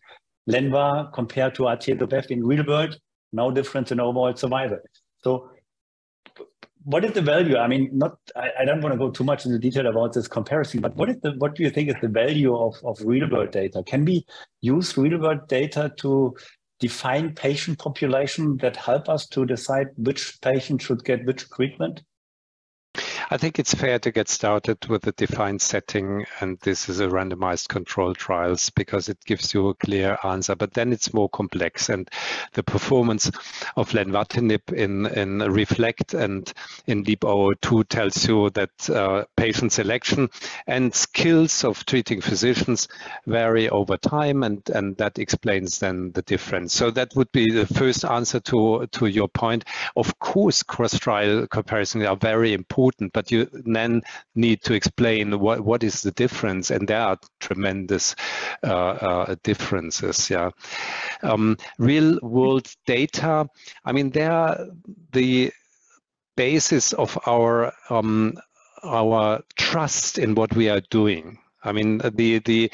Lenva 0.49 1.13
compared 1.13 1.55
to 1.57 1.63
Atezo-Bev 1.63 2.31
in 2.31 2.45
real 2.45 2.65
world, 2.65 2.99
no 3.33 3.51
difference 3.51 3.93
in 3.93 4.01
overall 4.01 4.35
survival. 4.35 4.79
So 5.23 5.51
what 6.85 7.05
is 7.05 7.13
the 7.13 7.21
value? 7.21 7.59
I 7.59 7.67
mean, 7.67 7.91
not 7.93 8.17
I, 8.35 8.51
I, 8.61 8.65
don't 8.65 8.81
want 8.81 8.95
to 8.95 8.99
go 8.99 9.11
too 9.11 9.25
much 9.25 9.45
into 9.45 9.59
detail 9.59 9.89
about 9.89 10.15
this 10.15 10.27
comparison, 10.27 10.81
but 10.81 10.97
what 10.97 11.11
is 11.11 11.17
the 11.21 11.33
what 11.33 11.55
do 11.55 11.63
you 11.63 11.71
think 11.71 11.91
is 11.91 11.97
the 12.01 12.09
value 12.09 12.57
of, 12.57 12.77
of 12.83 12.99
real 13.05 13.29
world 13.29 13.51
data? 13.51 13.83
Can 13.83 14.07
we 14.07 14.25
use 14.63 14.97
real 14.97 15.19
world 15.19 15.49
data 15.49 15.93
to 15.99 16.35
define 16.81 17.35
patient 17.35 17.79
population 17.79 18.57
that 18.59 18.77
help 18.77 19.09
us 19.09 19.27
to 19.29 19.45
decide 19.45 19.89
which 19.97 20.41
patient 20.41 20.81
should 20.81 21.05
get 21.05 21.27
which 21.27 21.49
treatment? 21.51 22.03
I 23.31 23.37
think 23.37 23.59
it's 23.59 23.75
fair 23.75 23.99
to 23.99 24.11
get 24.11 24.31
started 24.31 24.87
with 24.87 25.07
a 25.07 25.13
defined 25.13 25.61
setting, 25.61 26.25
and 26.41 26.59
this 26.61 26.89
is 26.89 27.01
a 27.01 27.09
randomized 27.09 27.69
control 27.69 28.15
trials 28.15 28.71
because 28.71 29.11
it 29.11 29.23
gives 29.27 29.53
you 29.53 29.69
a 29.69 29.75
clear 29.75 30.17
answer. 30.25 30.55
But 30.55 30.73
then 30.73 30.95
it's 30.95 31.13
more 31.13 31.29
complex, 31.29 31.91
and 31.91 32.09
the 32.55 32.63
performance 32.63 33.31
of 33.77 33.91
lenvatinib 33.91 34.73
in 34.73 35.05
in 35.05 35.41
Reflect 35.41 36.15
and 36.15 36.51
in 36.87 37.03
Leap 37.03 37.23
2 37.61 37.85
tells 37.85 38.27
you 38.27 38.49
that 38.51 38.89
uh, 38.89 39.25
patient 39.37 39.73
selection 39.73 40.31
and 40.67 40.95
skills 40.95 41.65
of 41.65 41.85
treating 41.85 42.23
physicians 42.23 42.89
vary 43.27 43.69
over 43.69 43.99
time, 43.99 44.43
and 44.43 44.67
and 44.71 44.97
that 44.97 45.19
explains 45.19 45.81
then 45.81 46.13
the 46.13 46.23
difference. 46.23 46.73
So 46.73 46.91
that 46.93 47.15
would 47.15 47.31
be 47.33 47.53
the 47.53 47.67
first 47.67 48.07
answer 48.07 48.41
to 48.41 48.87
to 48.93 49.05
your 49.07 49.29
point. 49.29 49.67
Of 49.97 50.19
course, 50.19 50.63
cross 50.63 50.99
trial 50.99 51.47
comparisons 51.47 52.07
are 52.07 52.17
very 52.17 52.55
important 52.55 53.13
but 53.19 53.33
you 53.33 53.49
then 53.53 54.01
need 54.37 54.63
to 54.63 54.75
explain 54.75 55.41
what, 55.41 55.61
what 55.61 55.83
is 55.83 56.03
the 56.03 56.13
difference, 56.13 56.71
and 56.71 56.87
there 56.87 57.01
are 57.01 57.19
tremendous 57.41 58.15
uh, 58.63 58.69
uh, 58.69 59.35
differences. 59.43 60.31
Yeah, 60.31 60.51
um, 61.25 61.57
real 61.79 62.21
world 62.23 62.73
data. 62.87 63.49
I 63.85 63.91
mean, 63.91 64.11
they 64.11 64.27
are 64.27 64.69
the 65.11 65.51
basis 66.37 66.93
of 66.93 67.19
our 67.27 67.73
um, 67.91 68.39
our 68.85 69.43
trust 69.57 70.19
in 70.19 70.37
what 70.37 70.55
we 70.55 70.69
are 70.69 70.83
doing. 70.89 71.39
I 71.65 71.73
mean, 71.73 71.99
the 71.99 72.39
the 72.39 72.71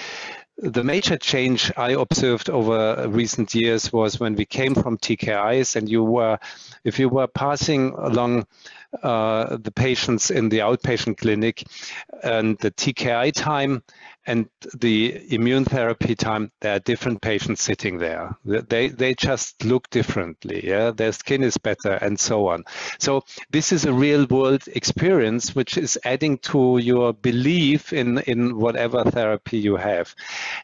the 0.58 0.84
major 0.84 1.16
change 1.16 1.72
I 1.76 1.90
observed 1.92 2.48
over 2.48 3.08
recent 3.08 3.54
years 3.54 3.92
was 3.92 4.20
when 4.20 4.34
we 4.36 4.44
came 4.44 4.74
from 4.74 4.98
TKIs 4.98 5.76
and 5.76 5.88
you 5.88 6.04
were, 6.04 6.38
if 6.84 6.98
you 6.98 7.08
were 7.08 7.26
passing 7.26 7.92
along 7.96 8.46
uh, 9.02 9.56
the 9.56 9.72
patients 9.72 10.30
in 10.30 10.48
the 10.48 10.60
outpatient 10.60 11.18
clinic 11.18 11.64
and 12.22 12.56
the 12.58 12.70
TKI 12.70 13.32
time 13.32 13.82
and 14.26 14.48
the 14.78 15.32
immune 15.34 15.64
therapy 15.64 16.14
time, 16.14 16.50
there 16.60 16.76
are 16.76 16.80
different 16.80 17.20
patients 17.20 17.62
sitting 17.62 17.98
there. 17.98 18.36
They, 18.44 18.88
they 18.88 19.14
just 19.14 19.64
look 19.64 19.90
differently. 19.90 20.66
Yeah? 20.66 20.92
Their 20.92 21.12
skin 21.12 21.42
is 21.42 21.58
better 21.58 21.92
and 21.92 22.18
so 22.18 22.48
on. 22.48 22.64
So 22.98 23.22
this 23.50 23.72
is 23.72 23.84
a 23.84 23.92
real 23.92 24.26
world 24.26 24.64
experience, 24.68 25.54
which 25.54 25.76
is 25.76 25.98
adding 26.04 26.38
to 26.38 26.78
your 26.78 27.12
belief 27.12 27.92
in, 27.92 28.18
in 28.20 28.58
whatever 28.58 29.04
therapy 29.04 29.58
you 29.58 29.76
have. 29.76 30.14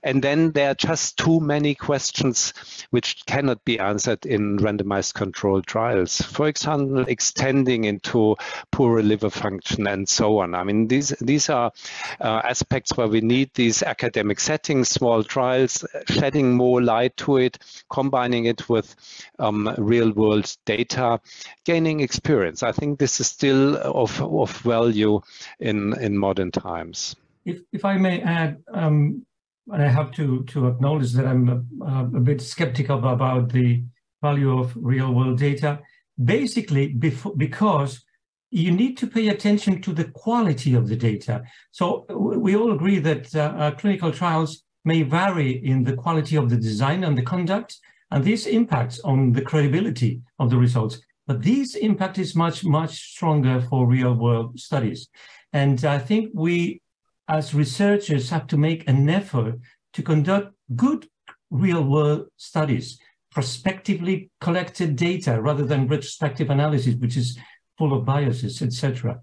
And 0.02 0.22
then 0.22 0.52
there 0.52 0.70
are 0.70 0.74
just 0.74 1.18
too 1.18 1.40
many 1.40 1.74
questions 1.74 2.54
which 2.90 3.26
cannot 3.26 3.64
be 3.64 3.78
answered 3.78 4.24
in 4.24 4.58
randomized 4.58 5.14
controlled 5.14 5.66
trials. 5.66 6.20
For 6.20 6.48
example, 6.48 7.04
extending 7.08 7.84
into 7.84 8.36
poorer 8.72 9.02
liver 9.02 9.30
function 9.30 9.86
and 9.86 10.08
so 10.08 10.38
on. 10.38 10.54
I 10.54 10.64
mean, 10.64 10.88
these, 10.88 11.10
these 11.20 11.50
are 11.50 11.72
uh, 12.20 12.40
aspects 12.44 12.96
where 12.96 13.08
we 13.08 13.20
need 13.20 13.49
these 13.54 13.82
academic 13.82 14.40
settings, 14.40 14.88
small 14.88 15.22
trials, 15.22 15.84
shedding 16.06 16.54
more 16.54 16.82
light 16.82 17.16
to 17.18 17.38
it, 17.38 17.58
combining 17.90 18.46
it 18.46 18.68
with 18.68 18.94
um, 19.38 19.74
real 19.78 20.12
world 20.12 20.56
data, 20.64 21.20
gaining 21.64 22.00
experience. 22.00 22.62
I 22.62 22.72
think 22.72 22.98
this 22.98 23.20
is 23.20 23.26
still 23.26 23.76
of, 23.76 24.20
of 24.22 24.50
value 24.58 25.20
in, 25.58 25.98
in 26.00 26.16
modern 26.16 26.50
times. 26.50 27.16
If, 27.44 27.60
if 27.72 27.84
I 27.84 27.96
may 27.96 28.22
add, 28.22 28.62
um, 28.72 29.26
and 29.72 29.82
I 29.82 29.88
have 29.88 30.10
to, 30.12 30.42
to 30.44 30.68
acknowledge 30.68 31.12
that 31.12 31.26
I'm 31.26 31.48
a, 31.82 32.16
a 32.16 32.20
bit 32.20 32.40
skeptical 32.40 32.98
about 33.08 33.52
the 33.52 33.82
value 34.20 34.58
of 34.58 34.72
real 34.76 35.12
world 35.12 35.38
data, 35.38 35.80
basically 36.22 36.88
because 36.88 38.04
you 38.50 38.72
need 38.72 38.96
to 38.98 39.06
pay 39.06 39.28
attention 39.28 39.80
to 39.82 39.92
the 39.92 40.04
quality 40.04 40.74
of 40.74 40.88
the 40.88 40.96
data. 40.96 41.42
So 41.70 42.04
we 42.08 42.56
all 42.56 42.72
agree 42.72 42.98
that 42.98 43.34
uh, 43.34 43.54
uh, 43.56 43.70
clinical 43.72 44.12
trials 44.12 44.64
may 44.84 45.02
vary 45.02 45.64
in 45.64 45.84
the 45.84 45.94
quality 45.94 46.36
of 46.36 46.50
the 46.50 46.56
design 46.56 47.04
and 47.04 47.16
the 47.16 47.22
conduct, 47.22 47.78
and 48.10 48.24
this 48.24 48.46
impacts 48.46 48.98
on 49.00 49.32
the 49.32 49.42
credibility 49.42 50.20
of 50.38 50.50
the 50.50 50.56
results. 50.56 51.00
But 51.26 51.42
this 51.42 51.76
impact 51.76 52.18
is 52.18 52.34
much, 52.34 52.64
much 52.64 53.12
stronger 53.12 53.60
for 53.60 53.86
real 53.86 54.14
world 54.14 54.58
studies. 54.58 55.08
And 55.52 55.84
I 55.84 55.98
think 55.98 56.30
we, 56.34 56.80
as 57.28 57.54
researchers, 57.54 58.30
have 58.30 58.48
to 58.48 58.56
make 58.56 58.88
an 58.88 59.08
effort 59.08 59.60
to 59.92 60.02
conduct 60.02 60.54
good 60.74 61.06
real 61.50 61.84
world 61.84 62.28
studies 62.36 62.98
prospectively 63.30 64.28
collected 64.40 64.96
data 64.96 65.40
rather 65.40 65.64
than 65.64 65.86
retrospective 65.86 66.50
analysis, 66.50 66.96
which 66.96 67.16
is 67.16 67.38
full 67.80 67.94
of 67.94 68.04
biases, 68.04 68.60
etc. 68.60 69.18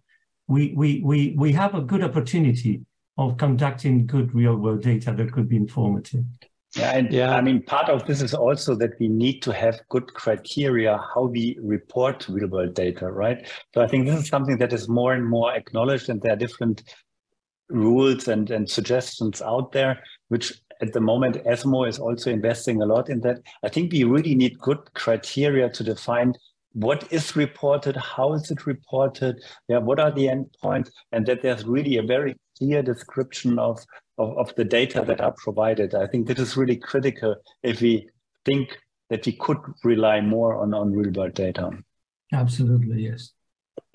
We, 0.47 0.73
we, 0.75 1.03
we, 1.05 1.35
we 1.37 1.51
have 1.51 1.75
a 1.75 1.81
good 1.81 2.03
opportunity 2.03 2.81
of 3.15 3.37
conducting 3.37 4.07
good 4.07 4.33
real 4.33 4.55
world 4.55 4.81
data 4.81 5.13
that 5.13 5.31
could 5.31 5.47
be 5.47 5.57
informative. 5.57 6.25
Yeah, 6.75 6.91
and 6.97 7.13
yeah. 7.13 7.35
I 7.35 7.41
mean, 7.41 7.61
part 7.61 7.87
of 7.87 8.07
this 8.07 8.19
is 8.23 8.33
also 8.33 8.73
that 8.77 8.99
we 8.99 9.09
need 9.09 9.43
to 9.43 9.53
have 9.53 9.79
good 9.89 10.11
criteria 10.15 10.99
how 11.13 11.25
we 11.25 11.59
report 11.61 12.27
real 12.27 12.47
world 12.47 12.73
data, 12.73 13.05
right? 13.11 13.47
So 13.75 13.81
I 13.83 13.87
think 13.87 14.07
this 14.07 14.23
is 14.23 14.27
something 14.27 14.57
that 14.57 14.73
is 14.73 14.89
more 14.89 15.13
and 15.13 15.23
more 15.23 15.53
acknowledged, 15.53 16.09
and 16.09 16.19
there 16.19 16.33
are 16.33 16.43
different 16.47 16.81
rules 17.69 18.27
and, 18.27 18.49
and 18.49 18.67
suggestions 18.67 19.39
out 19.39 19.71
there, 19.71 20.01
which 20.29 20.51
at 20.81 20.93
the 20.93 21.01
moment 21.01 21.45
ESMO 21.45 21.83
is 21.83 21.99
also 21.99 22.31
investing 22.31 22.81
a 22.81 22.85
lot 22.87 23.09
in 23.09 23.19
that. 23.21 23.37
I 23.63 23.69
think 23.69 23.91
we 23.91 24.03
really 24.03 24.33
need 24.33 24.57
good 24.57 24.79
criteria 24.95 25.69
to 25.69 25.83
define 25.83 26.33
what 26.77 27.11
is 27.11 27.35
reported, 27.35 27.95
how 27.97 28.33
is 28.33 28.51
it 28.51 28.67
reported, 28.67 29.41
yeah, 29.67 29.79
what 29.79 29.99
are 29.99 30.11
the 30.11 30.27
endpoints, 30.27 30.91
and 31.11 31.25
that 31.25 31.41
there's 31.41 31.65
really 31.65 31.97
a 31.97 32.03
very 32.03 32.35
clear 32.55 32.83
description 32.83 33.57
of, 33.57 33.83
of, 34.19 34.37
of 34.37 34.55
the 34.55 34.63
data 34.63 35.03
that 35.07 35.19
are 35.19 35.33
provided. 35.37 35.95
I 35.95 36.05
think 36.05 36.27
this 36.27 36.37
is 36.37 36.55
really 36.55 36.75
critical 36.75 37.35
if 37.63 37.81
we 37.81 38.07
think 38.45 38.77
that 39.09 39.25
we 39.25 39.31
could 39.31 39.57
rely 39.83 40.21
more 40.21 40.61
on, 40.61 40.75
on 40.75 40.93
real 40.93 41.11
world 41.11 41.33
data. 41.33 41.71
Absolutely, 42.31 43.05
yes. 43.05 43.31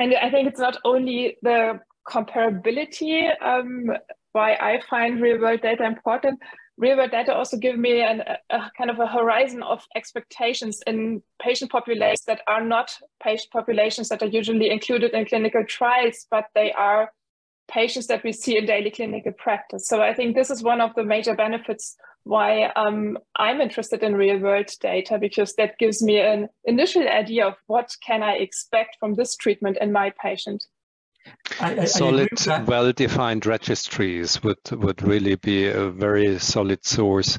And 0.00 0.16
I 0.16 0.28
think 0.30 0.48
it's 0.48 0.58
not 0.58 0.78
only 0.84 1.36
the 1.42 1.78
comparability 2.08 3.30
um, 3.40 3.92
why 4.32 4.54
I 4.54 4.80
find 4.90 5.22
real 5.22 5.40
world 5.40 5.60
data 5.60 5.84
important, 5.84 6.40
real 6.82 6.96
world 6.96 7.12
data 7.12 7.32
also 7.34 7.56
give 7.56 7.78
me 7.78 8.02
an, 8.02 8.22
a, 8.50 8.70
kind 8.76 8.90
of 8.90 8.98
a 8.98 9.06
horizon 9.06 9.62
of 9.62 9.86
expectations 9.94 10.80
in 10.86 11.22
patient 11.40 11.70
populations 11.70 12.24
that 12.26 12.40
are 12.48 12.64
not 12.64 12.90
patient 13.22 13.50
populations 13.52 14.08
that 14.08 14.22
are 14.22 14.26
usually 14.26 14.68
included 14.68 15.14
in 15.14 15.24
clinical 15.24 15.64
trials, 15.64 16.26
but 16.30 16.46
they 16.56 16.72
are 16.72 17.12
patients 17.70 18.08
that 18.08 18.24
we 18.24 18.32
see 18.32 18.58
in 18.58 18.66
daily 18.66 18.90
clinical 18.90 19.32
practice. 19.32 19.86
So 19.86 20.02
I 20.02 20.12
think 20.12 20.34
this 20.34 20.50
is 20.50 20.62
one 20.62 20.80
of 20.80 20.94
the 20.96 21.04
major 21.04 21.34
benefits 21.36 21.96
why 22.24 22.64
um, 22.76 23.18
I'm 23.36 23.60
interested 23.60 24.02
in 24.02 24.14
real 24.14 24.38
world 24.38 24.70
data 24.80 25.18
because 25.18 25.54
that 25.54 25.78
gives 25.78 26.02
me 26.02 26.20
an 26.20 26.48
initial 26.64 27.08
idea 27.08 27.46
of 27.46 27.54
what 27.66 27.94
can 28.04 28.22
I 28.22 28.34
expect 28.34 28.96
from 29.00 29.14
this 29.14 29.36
treatment 29.36 29.78
in 29.80 29.92
my 29.92 30.12
patient. 30.22 30.64
I, 31.61 31.80
I, 31.80 31.85
solid, 31.85 32.28
well-defined 32.66 33.46
registries 33.46 34.42
would 34.42 34.58
would 34.72 35.02
really 35.02 35.37
be 35.37 35.68
a 35.68 35.88
very 35.90 36.38
solid 36.38 36.85
source 36.85 37.38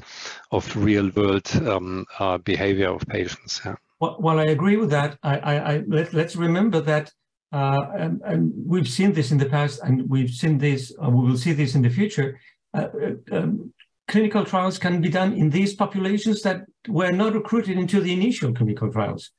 of 0.50 0.76
real-world 0.76 1.50
um, 1.66 2.06
uh, 2.18 2.38
behavior 2.38 2.90
of 2.94 3.06
patients. 3.06 3.60
Yeah. 3.64 3.76
Well, 4.00 4.16
well, 4.20 4.38
I 4.38 4.44
agree 4.44 4.76
with 4.76 4.90
that. 4.90 5.18
I, 5.22 5.36
I 5.38 5.82
let, 5.86 6.14
us 6.14 6.36
remember 6.36 6.80
that, 6.80 7.12
uh, 7.52 7.86
and, 7.96 8.20
and, 8.24 8.52
we've 8.66 8.88
seen 8.88 9.12
this 9.12 9.30
in 9.30 9.38
the 9.38 9.46
past, 9.46 9.80
and 9.82 10.08
we've 10.08 10.30
seen 10.30 10.58
this, 10.58 10.92
uh, 11.02 11.08
we 11.08 11.26
will 11.26 11.38
see 11.38 11.52
this 11.52 11.74
in 11.74 11.82
the 11.82 11.90
future. 11.90 12.38
Uh, 12.74 12.88
uh, 13.32 13.36
um, 13.36 13.72
clinical 14.08 14.44
trials 14.44 14.78
can 14.78 15.00
be 15.00 15.08
done 15.08 15.32
in 15.32 15.48
these 15.48 15.74
populations 15.74 16.42
that 16.42 16.64
were 16.88 17.12
not 17.12 17.34
recruited 17.34 17.78
into 17.78 18.00
the 18.00 18.12
initial 18.12 18.52
clinical 18.52 18.92
trials. 18.92 19.30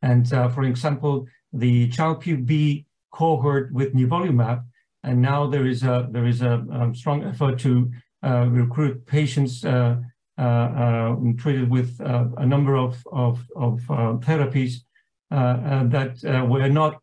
And 0.00 0.32
uh, 0.32 0.48
for 0.48 0.62
example, 0.62 1.26
the 1.52 1.88
Child-Pugh 1.88 2.38
B 2.38 2.86
cohort 3.14 3.72
with 3.72 3.94
nivolumab, 3.94 4.64
and 5.02 5.20
now 5.20 5.46
there 5.46 5.66
is 5.66 5.82
a 5.82 6.08
there 6.10 6.26
is 6.26 6.42
a, 6.42 6.54
a 6.80 6.94
strong 6.94 7.24
effort 7.24 7.58
to 7.60 7.90
uh, 8.24 8.46
recruit 8.60 9.06
patients 9.06 9.64
uh, 9.64 9.96
uh, 10.38 10.42
uh 10.42 11.16
treated 11.38 11.70
with 11.70 12.00
uh, 12.00 12.26
a 12.38 12.46
number 12.46 12.74
of 12.76 12.92
of, 13.12 13.34
of 13.56 13.80
therapies 14.28 14.72
that 15.30 16.12
were 16.50 16.68
not 16.68 17.00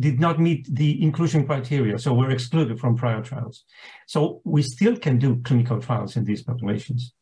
did 0.00 0.18
not 0.18 0.40
meet 0.40 0.62
the 0.74 0.90
inclusion 1.02 1.46
criteria, 1.46 1.98
so 1.98 2.12
were 2.12 2.30
excluded 2.30 2.80
from 2.80 2.96
prior 2.96 3.22
trials. 3.22 3.64
So 4.06 4.40
we 4.44 4.62
still 4.62 4.96
can 4.96 5.18
do 5.18 5.40
clinical 5.44 5.78
trials 5.80 6.16
in 6.16 6.24
these 6.24 6.42
populations. 6.42 7.12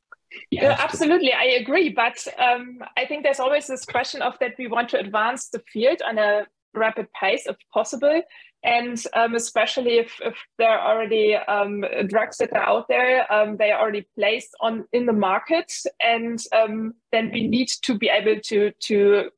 Yeah, 0.51 0.77
absolutely, 0.79 1.33
I 1.33 1.61
agree. 1.63 1.91
But 1.91 2.27
um, 2.39 2.79
I 2.97 3.05
think 3.07 3.23
there's 3.25 3.41
always 3.41 3.67
this 3.67 3.85
question 3.85 4.23
of 4.23 4.39
that 4.41 4.55
we 4.59 4.67
want 4.67 4.89
to 4.91 4.99
advance 4.99 5.49
the 5.49 5.63
field 5.73 6.01
on 6.09 6.19
a 6.19 6.47
rapid 6.75 7.07
pace 7.13 7.47
if 7.47 7.57
possible. 7.73 8.23
And 8.63 9.03
um, 9.15 9.35
especially 9.35 9.99
if, 9.99 10.19
if 10.23 10.35
there 10.57 10.71
are 10.71 10.95
already 10.95 11.35
um, 11.35 11.85
drugs 12.07 12.39
that 12.39 12.53
are 12.55 12.67
out 12.67 12.89
there, 12.89 13.31
um, 13.31 13.59
they 13.59 13.71
are 13.71 13.81
already 13.81 14.07
placed 14.15 14.51
on 14.61 14.87
in 14.93 15.05
the 15.05 15.13
market, 15.13 15.71
and 16.03 16.43
um, 16.53 16.95
then 17.13 17.31
we 17.31 17.47
need 17.47 17.69
to 17.83 17.99
be 17.99 18.09
able 18.09 18.41
to 18.41 18.73
to 18.85 19.31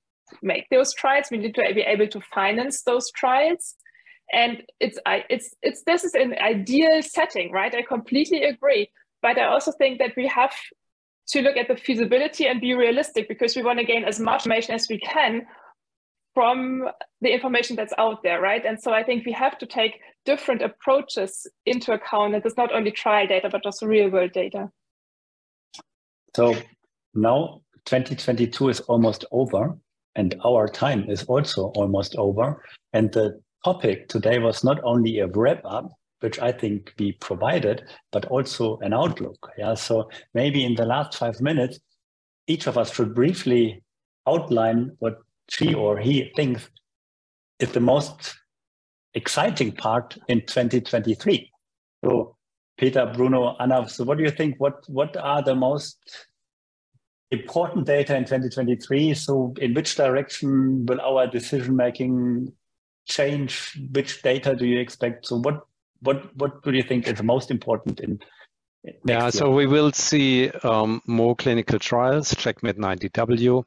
make 0.43 0.69
those 0.71 0.95
trials. 0.95 1.27
We 1.31 1.39
need 1.39 1.57
to 1.57 1.75
be 1.75 1.81
able 1.81 2.07
to 2.07 2.21
finance 2.21 2.83
those 2.83 3.11
trials, 3.11 3.75
and 4.33 4.63
it's 4.79 4.99
I, 5.07 5.25
it's 5.29 5.53
it's 5.61 5.83
this 5.83 6.05
is 6.05 6.15
an 6.15 6.37
ideal 6.41 7.03
setting, 7.03 7.51
right? 7.51 7.75
I 7.75 7.83
completely 7.83 8.45
agree, 8.45 8.93
but 9.23 9.39
I 9.39 9.47
also 9.47 9.73
think 9.73 9.99
that 9.99 10.13
we 10.17 10.29
have 10.29 10.55
to 11.31 11.43
look 11.43 11.57
at 11.57 11.67
the 11.67 11.77
feasibility 11.77 12.47
and 12.47 12.61
be 12.61 12.75
realistic 12.75 13.29
because 13.29 13.57
we 13.57 13.63
want 13.63 13.81
to 13.81 13.85
gain 13.85 14.05
as 14.05 14.21
much 14.21 14.47
information 14.47 14.77
as 14.77 14.87
we 14.89 15.01
can 15.01 15.47
from 16.37 16.87
the 17.23 17.33
information 17.33 17.77
that's 17.77 17.95
out 17.97 18.23
there, 18.23 18.43
right? 18.43 18.63
And 18.67 18.79
so 18.79 18.93
I 18.93 19.03
think 19.03 19.25
we 19.25 19.33
have 19.33 19.57
to 19.57 19.65
take 19.65 20.01
different 20.27 20.61
approaches 20.61 21.47
into 21.65 21.93
account. 21.93 22.35
It 22.35 22.45
is 22.45 22.59
not 22.59 22.75
only 22.75 22.91
trial 22.91 23.27
data, 23.27 23.49
but 23.51 23.65
also 23.65 23.87
real 23.87 24.11
world 24.11 24.33
data. 24.33 24.69
So 26.37 26.55
now 27.15 27.63
2022 27.87 28.69
is 28.69 28.81
almost 28.81 29.25
over, 29.33 29.79
and 30.15 30.39
our 30.45 30.69
time 30.69 31.09
is 31.09 31.25
also 31.25 31.69
almost 31.75 32.17
over. 32.17 32.63
And 32.93 33.11
the 33.13 33.41
topic 33.65 34.09
today 34.09 34.39
was 34.39 34.63
not 34.63 34.79
only 34.85 35.21
a 35.21 35.29
wrap 35.29 35.63
up, 35.65 35.91
which 36.21 36.39
I 36.39 36.53
think 36.53 36.93
we 36.99 37.13
provided, 37.13 37.83
but 38.13 38.27
also 38.27 38.77
an 38.83 38.93
outlook. 38.93 39.51
Yeah. 39.57 39.73
So 39.73 40.11
maybe 40.35 40.67
in 40.67 40.75
the 40.75 40.85
last 40.85 41.17
five 41.17 41.41
minutes, 41.41 41.81
each 42.47 42.67
of 42.67 42.77
us 42.77 42.93
should 42.93 43.15
briefly 43.15 43.83
outline 44.29 44.91
what 44.99 45.17
she 45.49 45.75
or 45.75 45.99
he 45.99 46.33
thinks 46.37 46.69
is 47.59 47.73
the 47.73 47.81
most 47.81 48.37
exciting 49.15 49.73
part 49.73 50.17
in 50.29 50.41
2023. 50.41 51.51
So, 52.05 52.37
Peter, 52.77 53.11
Bruno, 53.15 53.57
Anna, 53.59 53.89
so 53.89 54.05
what 54.05 54.19
do 54.19 54.25
you 54.25 54.31
think? 54.31 54.57
What 54.59 54.89
what 54.89 55.17
are 55.17 55.43
the 55.43 55.55
most 55.55 55.99
important 57.31 57.87
data 57.87 58.15
in 58.17 58.25
2023? 58.25 59.15
So, 59.15 59.55
in 59.61 59.75
which 59.75 59.97
direction 59.97 60.85
will 60.87 61.01
our 61.01 61.27
decision 61.27 61.77
making 61.77 62.53
change? 63.07 63.79
Which 63.93 64.23
data 64.23 64.55
do 64.55 64.67
you 64.67 64.79
expect? 64.79 65.27
So, 65.27 65.37
what 65.37 65.63
what 66.01 66.37
what 66.37 66.63
do 66.63 66.73
you 66.73 66.83
think 66.83 67.09
is 67.09 67.15
the 67.17 67.25
most 67.25 67.51
important 67.51 68.01
in 68.01 68.21
yeah, 69.05 69.23
year? 69.23 69.31
so 69.33 69.51
we 69.51 69.67
will 69.67 69.93
see 69.93 70.51
um, 70.63 71.03
more 71.07 71.35
clinical 71.35 71.79
trials, 71.79 72.33
CheckMate 72.35 72.79
9DW, 72.79 73.65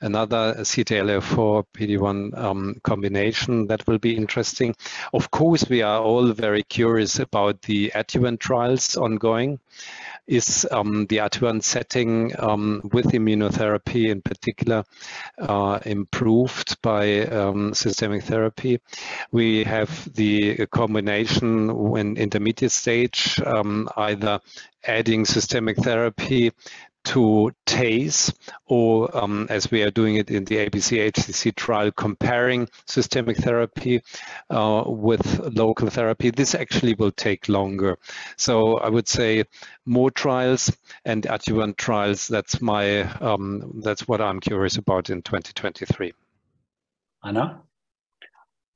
another 0.00 0.54
CTLA4 0.58 1.64
PD1 1.72 2.36
um, 2.36 2.80
combination 2.82 3.66
that 3.68 3.86
will 3.86 3.98
be 3.98 4.16
interesting. 4.16 4.74
Of 5.12 5.30
course, 5.30 5.68
we 5.68 5.82
are 5.82 6.00
all 6.00 6.32
very 6.32 6.62
curious 6.62 7.18
about 7.18 7.62
the 7.62 7.92
adjuvant 7.94 8.40
trials 8.40 8.96
ongoing. 8.96 9.60
Is 10.26 10.66
um, 10.72 11.06
the 11.06 11.18
adjuvant 11.18 11.62
setting 11.62 12.32
um, 12.36 12.80
with 12.92 13.06
immunotherapy 13.06 14.10
in 14.10 14.22
particular 14.22 14.82
uh, 15.38 15.78
improved 15.86 16.82
by 16.82 17.26
um, 17.26 17.74
systemic 17.74 18.24
therapy? 18.24 18.80
We 19.30 19.62
have 19.62 20.12
the 20.12 20.66
combination 20.66 21.90
when 21.90 22.16
intermediate 22.16 22.72
stage, 22.72 23.40
um, 23.46 23.88
either 23.96 24.40
adding 24.84 25.26
systemic 25.26 25.76
therapy 25.76 26.52
to 27.06 27.52
TACE, 27.66 28.32
or 28.66 29.16
um, 29.16 29.46
as 29.48 29.70
we 29.70 29.82
are 29.82 29.92
doing 29.92 30.16
it 30.16 30.28
in 30.30 30.44
the 30.44 30.56
ABC 30.56 31.12
HCC 31.12 31.54
trial, 31.54 31.92
comparing 31.92 32.68
systemic 32.86 33.36
therapy 33.36 34.02
uh, 34.50 34.82
with 34.86 35.38
local 35.56 35.88
therapy. 35.88 36.30
This 36.30 36.56
actually 36.56 36.94
will 36.94 37.12
take 37.12 37.48
longer. 37.48 37.96
So 38.36 38.78
I 38.78 38.88
would 38.88 39.06
say 39.06 39.44
more 39.84 40.10
trials 40.10 40.76
and 41.04 41.24
adjuvant 41.26 41.78
trials. 41.78 42.26
That's 42.26 42.60
my 42.60 43.02
um, 43.20 43.80
that's 43.84 44.08
what 44.08 44.20
I'm 44.20 44.40
curious 44.40 44.76
about 44.76 45.08
in 45.08 45.22
2023. 45.22 46.12
Anna. 47.24 47.62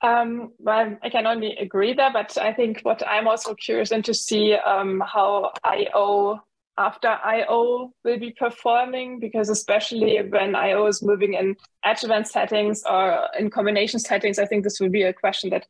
Um, 0.02 0.52
well, 0.58 0.96
I 1.02 1.10
can 1.10 1.26
only 1.26 1.56
agree 1.56 1.94
there, 1.94 2.12
but 2.12 2.38
I 2.38 2.54
think 2.54 2.80
what 2.82 3.06
I'm 3.06 3.28
also 3.28 3.54
curious 3.54 3.90
in 3.90 4.02
to 4.04 4.14
see 4.14 4.54
um, 4.54 5.02
how 5.04 5.52
IO 5.64 6.40
after 6.80 7.08
IO 7.08 7.92
will 8.04 8.18
be 8.18 8.34
performing, 8.38 9.20
because 9.20 9.50
especially 9.50 10.16
when 10.28 10.54
IO 10.54 10.86
is 10.86 11.02
moving 11.02 11.34
in 11.34 11.54
adjuvant 11.84 12.26
settings 12.26 12.82
or 12.88 13.28
in 13.38 13.50
combination 13.50 14.00
settings, 14.00 14.38
I 14.38 14.46
think 14.46 14.64
this 14.64 14.80
will 14.80 14.88
be 14.88 15.02
a 15.02 15.12
question 15.12 15.50
that 15.50 15.66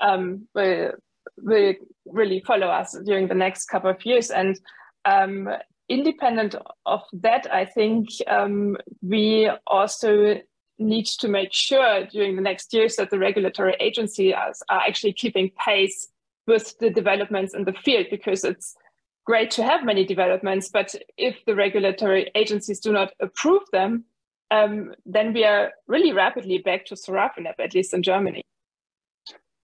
um, 0.00 0.48
will 0.54 0.92
will 1.38 1.74
really 2.06 2.40
follow 2.46 2.68
us 2.68 2.96
during 3.04 3.28
the 3.28 3.34
next 3.34 3.66
couple 3.66 3.90
of 3.90 4.04
years. 4.06 4.30
And 4.30 4.58
um, 5.04 5.50
independent 5.88 6.54
of 6.86 7.02
that, 7.12 7.52
I 7.52 7.66
think 7.66 8.08
um, 8.26 8.78
we 9.02 9.50
also 9.66 10.40
need 10.78 11.06
to 11.06 11.28
make 11.28 11.52
sure 11.52 12.06
during 12.06 12.36
the 12.36 12.42
next 12.42 12.72
years 12.72 12.96
that 12.96 13.10
the 13.10 13.18
regulatory 13.18 13.76
agencies 13.80 14.32
are, 14.34 14.52
are 14.70 14.80
actually 14.88 15.12
keeping 15.12 15.50
pace 15.62 16.08
with 16.46 16.78
the 16.78 16.90
developments 16.90 17.54
in 17.54 17.64
the 17.64 17.72
field 17.72 18.06
because 18.10 18.44
it's 18.44 18.76
great 19.24 19.50
to 19.52 19.62
have 19.62 19.84
many 19.84 20.04
developments, 20.04 20.68
but 20.68 20.94
if 21.16 21.36
the 21.46 21.54
regulatory 21.54 22.30
agencies 22.34 22.80
do 22.80 22.92
not 22.92 23.12
approve 23.20 23.62
them, 23.72 24.04
um, 24.50 24.94
then 25.06 25.32
we 25.32 25.44
are 25.44 25.72
really 25.86 26.12
rapidly 26.12 26.58
back 26.58 26.86
to 26.86 26.94
sorafenib, 26.94 27.54
at 27.58 27.74
least 27.74 27.94
in 27.94 28.02
Germany. 28.02 28.42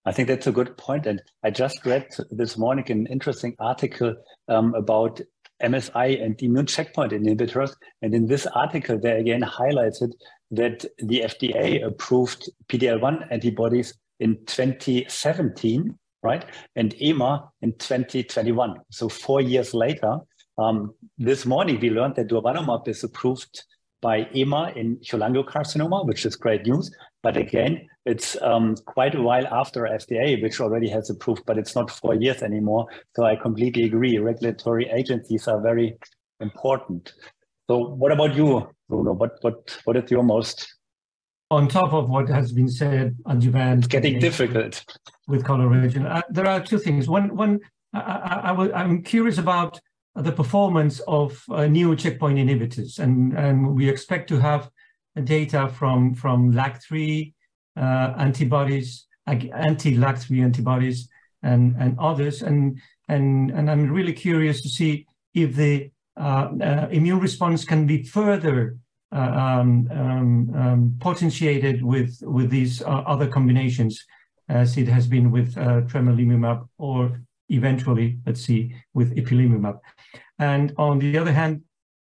I 0.06 0.12
think 0.12 0.28
that's 0.28 0.46
a 0.46 0.52
good 0.52 0.76
point. 0.76 1.06
And 1.06 1.22
I 1.44 1.50
just 1.50 1.84
read 1.84 2.08
this 2.30 2.56
morning 2.56 2.90
an 2.90 3.06
interesting 3.06 3.54
article 3.58 4.16
um, 4.48 4.74
about 4.74 5.20
MSI 5.62 6.22
and 6.24 6.40
immune 6.42 6.66
checkpoint 6.66 7.12
inhibitors. 7.12 7.74
And 8.00 8.14
in 8.14 8.26
this 8.26 8.46
article, 8.46 8.98
they 8.98 9.20
again 9.20 9.42
highlighted 9.42 10.12
that 10.52 10.84
the 10.98 11.20
FDA 11.20 11.84
approved 11.84 12.50
PD-L1 12.68 13.30
antibodies 13.30 13.94
in 14.18 14.38
2017, 14.46 15.98
right? 16.22 16.44
And 16.76 16.94
EMA 17.00 17.50
in 17.62 17.72
2021. 17.78 18.80
So 18.90 19.08
four 19.08 19.40
years 19.40 19.74
later, 19.74 20.18
um, 20.58 20.94
this 21.18 21.46
morning 21.46 21.80
we 21.80 21.90
learned 21.90 22.16
that 22.16 22.28
durvalumab 22.28 22.86
is 22.88 23.02
approved 23.04 23.64
by 24.02 24.26
EMA 24.34 24.72
in 24.76 24.96
cholangiocarcinoma, 24.98 26.06
which 26.06 26.24
is 26.24 26.36
great 26.36 26.66
news. 26.66 26.90
But 27.22 27.36
again, 27.36 27.86
it's 28.06 28.40
um, 28.40 28.74
quite 28.86 29.14
a 29.14 29.20
while 29.20 29.46
after 29.48 29.82
FDA, 29.82 30.40
which 30.42 30.60
already 30.60 30.88
has 30.88 31.10
approved, 31.10 31.42
but 31.46 31.58
it's 31.58 31.74
not 31.74 31.90
four 31.90 32.14
years 32.14 32.42
anymore. 32.42 32.86
So 33.14 33.24
I 33.24 33.36
completely 33.36 33.84
agree. 33.84 34.16
Regulatory 34.18 34.88
agencies 34.88 35.46
are 35.48 35.60
very 35.60 35.98
important. 36.40 37.12
So 37.68 37.78
what 37.78 38.10
about 38.10 38.34
you, 38.34 38.68
Bruno? 38.88 39.12
What 39.12 39.32
what 39.42 39.78
what 39.84 39.96
is 39.96 40.10
your 40.10 40.22
most 40.22 40.66
on 41.50 41.66
top 41.68 41.92
of 41.92 42.08
what 42.08 42.28
has 42.28 42.52
been 42.52 42.68
said, 42.68 43.16
adjuvant. 43.26 43.78
It's 43.80 43.88
getting 43.88 44.18
difficult 44.18 44.84
with 45.26 45.44
coloration. 45.44 46.06
Uh, 46.06 46.22
there 46.30 46.46
are 46.46 46.60
two 46.60 46.78
things. 46.78 47.08
One, 47.08 47.34
one, 47.34 47.60
I, 47.92 48.54
I, 48.74 48.82
am 48.82 49.02
curious 49.02 49.38
about 49.38 49.80
the 50.14 50.32
performance 50.32 51.00
of 51.00 51.42
uh, 51.50 51.66
new 51.66 51.96
checkpoint 51.96 52.38
inhibitors, 52.38 52.98
and 52.98 53.36
and 53.36 53.74
we 53.74 53.88
expect 53.88 54.28
to 54.28 54.38
have 54.38 54.70
data 55.24 55.68
from 55.68 56.14
from 56.14 56.52
LAG3 56.52 57.32
uh, 57.76 58.14
antibodies, 58.16 59.06
anti-LAG3 59.26 60.42
antibodies, 60.42 61.08
and 61.42 61.74
and 61.78 61.98
others, 61.98 62.42
and 62.42 62.80
and 63.08 63.50
and 63.50 63.70
I'm 63.70 63.90
really 63.90 64.12
curious 64.12 64.60
to 64.62 64.68
see 64.68 65.06
if 65.34 65.56
the 65.56 65.90
uh, 66.16 66.48
uh, 66.60 66.88
immune 66.90 67.20
response 67.20 67.64
can 67.64 67.86
be 67.86 68.04
further 68.04 68.76
potentiated 71.00 71.82
with 71.82 72.22
with 72.22 72.50
these 72.50 72.82
uh, 72.82 73.02
other 73.06 73.26
combinations, 73.26 74.04
as 74.48 74.76
it 74.76 74.88
has 74.88 75.06
been 75.06 75.30
with 75.30 75.56
uh, 75.58 75.82
tremelimumab 75.82 76.68
or 76.78 77.20
eventually, 77.48 78.18
let's 78.26 78.40
see, 78.40 78.74
with 78.94 79.16
ipilimumab. 79.16 79.80
And 80.38 80.72
on 80.78 80.98
the 80.98 81.18
other 81.18 81.32
hand, 81.32 81.62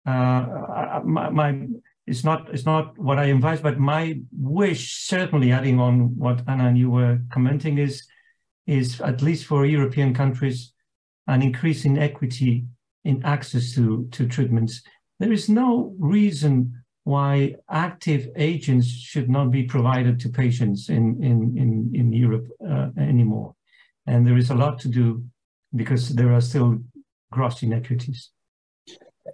uh, 0.05 1.01
my, 1.03 1.29
my, 1.29 1.67
it's 2.07 2.23
not 2.23 2.49
it's 2.53 2.65
not 2.65 2.97
what 2.97 3.19
I 3.19 3.25
advise, 3.25 3.61
but 3.61 3.79
my 3.79 4.19
wish, 4.31 5.05
certainly 5.05 5.51
adding 5.51 5.79
on 5.79 6.17
what 6.17 6.41
Anna 6.47 6.67
and 6.67 6.77
you 6.77 6.89
were 6.89 7.19
commenting, 7.31 7.77
is 7.77 8.07
is 8.65 9.01
at 9.01 9.21
least 9.21 9.45
for 9.45 9.65
European 9.65 10.13
countries, 10.13 10.73
an 11.27 11.41
increase 11.41 11.85
in 11.85 11.97
equity 11.97 12.65
in 13.03 13.23
access 13.23 13.73
to 13.75 14.07
to 14.11 14.27
treatments. 14.27 14.81
There 15.19 15.31
is 15.31 15.47
no 15.47 15.95
reason 15.99 16.82
why 17.03 17.55
active 17.69 18.29
agents 18.35 18.87
should 18.87 19.29
not 19.29 19.51
be 19.51 19.63
provided 19.63 20.19
to 20.21 20.29
patients 20.29 20.89
in 20.89 21.21
in 21.21 21.57
in, 21.57 21.91
in 21.93 22.13
Europe 22.13 22.47
uh, 22.67 22.89
anymore, 22.97 23.55
and 24.07 24.25
there 24.25 24.37
is 24.37 24.49
a 24.49 24.55
lot 24.55 24.79
to 24.79 24.87
do 24.87 25.23
because 25.75 26.09
there 26.09 26.31
are 26.33 26.41
still 26.41 26.79
gross 27.31 27.63
inequities 27.63 28.29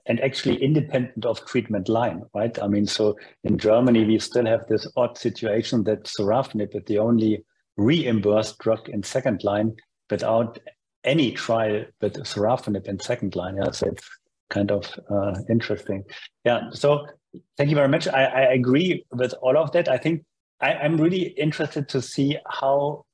and 0.05 0.19
actually 0.21 0.61
independent 0.63 1.25
of 1.25 1.45
treatment 1.45 1.89
line, 1.89 2.23
right? 2.33 2.61
I 2.61 2.67
mean, 2.67 2.85
so 2.85 3.17
in 3.43 3.57
Germany, 3.57 4.05
we 4.05 4.19
still 4.19 4.45
have 4.45 4.67
this 4.67 4.87
odd 4.95 5.17
situation 5.17 5.83
that 5.85 6.03
sorafenib 6.03 6.75
is 6.75 6.83
the 6.85 6.99
only 6.99 7.43
reimbursed 7.77 8.59
drug 8.59 8.89
in 8.89 9.03
second 9.03 9.43
line 9.43 9.75
without 10.09 10.59
any 11.03 11.31
trial 11.31 11.85
with 12.01 12.15
sorafenib 12.23 12.87
in 12.87 12.99
second 12.99 13.35
line. 13.35 13.57
Yeah, 13.57 13.71
so 13.71 13.87
it's 13.87 14.07
kind 14.49 14.71
of 14.71 14.91
uh, 15.09 15.35
interesting. 15.49 16.03
Yeah, 16.45 16.69
so 16.71 17.07
thank 17.57 17.69
you 17.69 17.75
very 17.75 17.87
much. 17.87 18.07
I, 18.07 18.25
I 18.25 18.41
agree 18.53 19.05
with 19.11 19.33
all 19.41 19.57
of 19.57 19.71
that. 19.73 19.87
I 19.87 19.97
think 19.97 20.23
I, 20.61 20.73
I'm 20.73 20.97
really 20.97 21.33
interested 21.37 21.89
to 21.89 22.01
see 22.01 22.37
how 22.47 23.05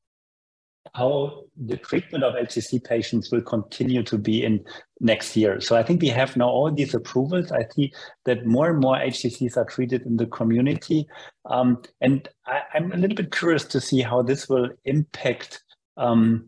how 0.94 1.44
the 1.58 1.78
treatment 1.78 2.24
of 2.24 2.36
HCC 2.36 2.84
patients 2.84 3.32
will 3.32 3.42
continue 3.42 4.04
to 4.04 4.18
be 4.18 4.44
in 4.44 4.64
next 5.00 5.36
year. 5.36 5.60
So 5.60 5.76
I 5.76 5.84
think 5.84 6.02
we 6.02 6.10
have 6.10 6.38
now 6.38 6.48
all 6.48 6.72
these 6.72 6.94
approvals. 6.94 7.52
I 7.52 7.66
see 7.76 7.92
that 8.26 8.46
more 8.46 8.70
and 8.70 8.80
more 8.80 8.96
HCCs 8.96 9.58
are 9.58 9.66
treated 9.66 10.04
in 10.04 10.16
the 10.18 10.28
community. 10.28 11.08
Um, 11.46 11.82
and 12.02 12.28
I, 12.46 12.62
am 12.76 12.92
a 12.92 12.98
little 12.98 13.16
bit 13.16 13.32
curious 13.32 13.66
to 13.66 13.82
see 13.82 14.02
how 14.02 14.22
this 14.22 14.48
will 14.48 14.70
impact 14.86 15.64
um, 15.98 16.48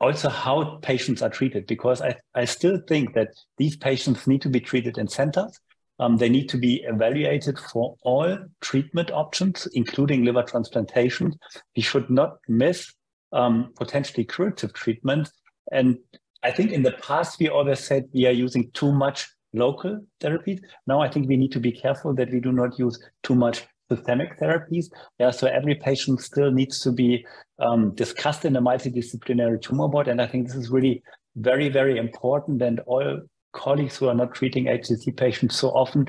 also 0.00 0.28
how 0.28 0.78
patients 0.82 1.22
are 1.22 1.30
treated, 1.30 1.66
because 1.66 2.00
I, 2.00 2.16
I 2.34 2.44
still 2.44 2.80
think 2.88 3.14
that 3.14 3.28
these 3.56 3.76
patients 3.76 4.26
need 4.26 4.42
to 4.42 4.48
be 4.48 4.60
treated 4.60 4.98
in 4.98 5.08
centers. 5.08 5.58
Um, 6.00 6.16
they 6.16 6.28
need 6.28 6.48
to 6.50 6.56
be 6.56 6.84
evaluated 6.86 7.58
for 7.58 7.96
all 8.02 8.38
treatment 8.60 9.10
options, 9.10 9.66
including 9.72 10.24
liver 10.24 10.44
transplantation. 10.44 11.34
We 11.74 11.82
should 11.82 12.08
not 12.08 12.36
miss 12.46 12.94
um, 13.32 13.72
potentially 13.76 14.24
curative 14.24 14.72
treatment. 14.72 15.30
And 15.72 15.98
I 16.44 16.52
think 16.52 16.70
in 16.70 16.82
the 16.82 16.92
past, 16.92 17.40
we 17.40 17.48
always 17.48 17.80
said 17.80 18.04
we 18.14 18.26
are 18.26 18.32
using 18.32 18.70
too 18.72 18.92
much 18.92 19.26
local 19.52 20.00
therapies. 20.20 20.60
Now 20.86 21.00
I 21.00 21.08
think 21.08 21.28
we 21.28 21.36
need 21.36 21.52
to 21.52 21.60
be 21.60 21.72
careful 21.72 22.14
that 22.14 22.30
we 22.30 22.38
do 22.38 22.52
not 22.52 22.78
use 22.78 22.96
too 23.22 23.34
much 23.34 23.66
systemic 23.90 24.38
therapies. 24.38 24.86
Yeah, 25.18 25.30
so 25.30 25.46
every 25.46 25.74
patient 25.74 26.20
still 26.20 26.50
needs 26.50 26.80
to 26.80 26.92
be 26.92 27.26
um, 27.58 27.94
discussed 27.94 28.44
in 28.44 28.56
a 28.56 28.62
multidisciplinary 28.62 29.60
tumor 29.60 29.88
board. 29.88 30.08
And 30.08 30.20
I 30.20 30.26
think 30.26 30.46
this 30.46 30.56
is 30.56 30.70
really 30.70 31.02
very, 31.36 31.68
very 31.68 31.98
important. 31.98 32.62
And 32.62 32.80
all 32.80 33.20
colleagues 33.52 33.96
who 33.96 34.08
are 34.08 34.14
not 34.14 34.34
treating 34.34 34.66
HCC 34.66 35.16
patients 35.16 35.56
so 35.56 35.68
often, 35.70 36.06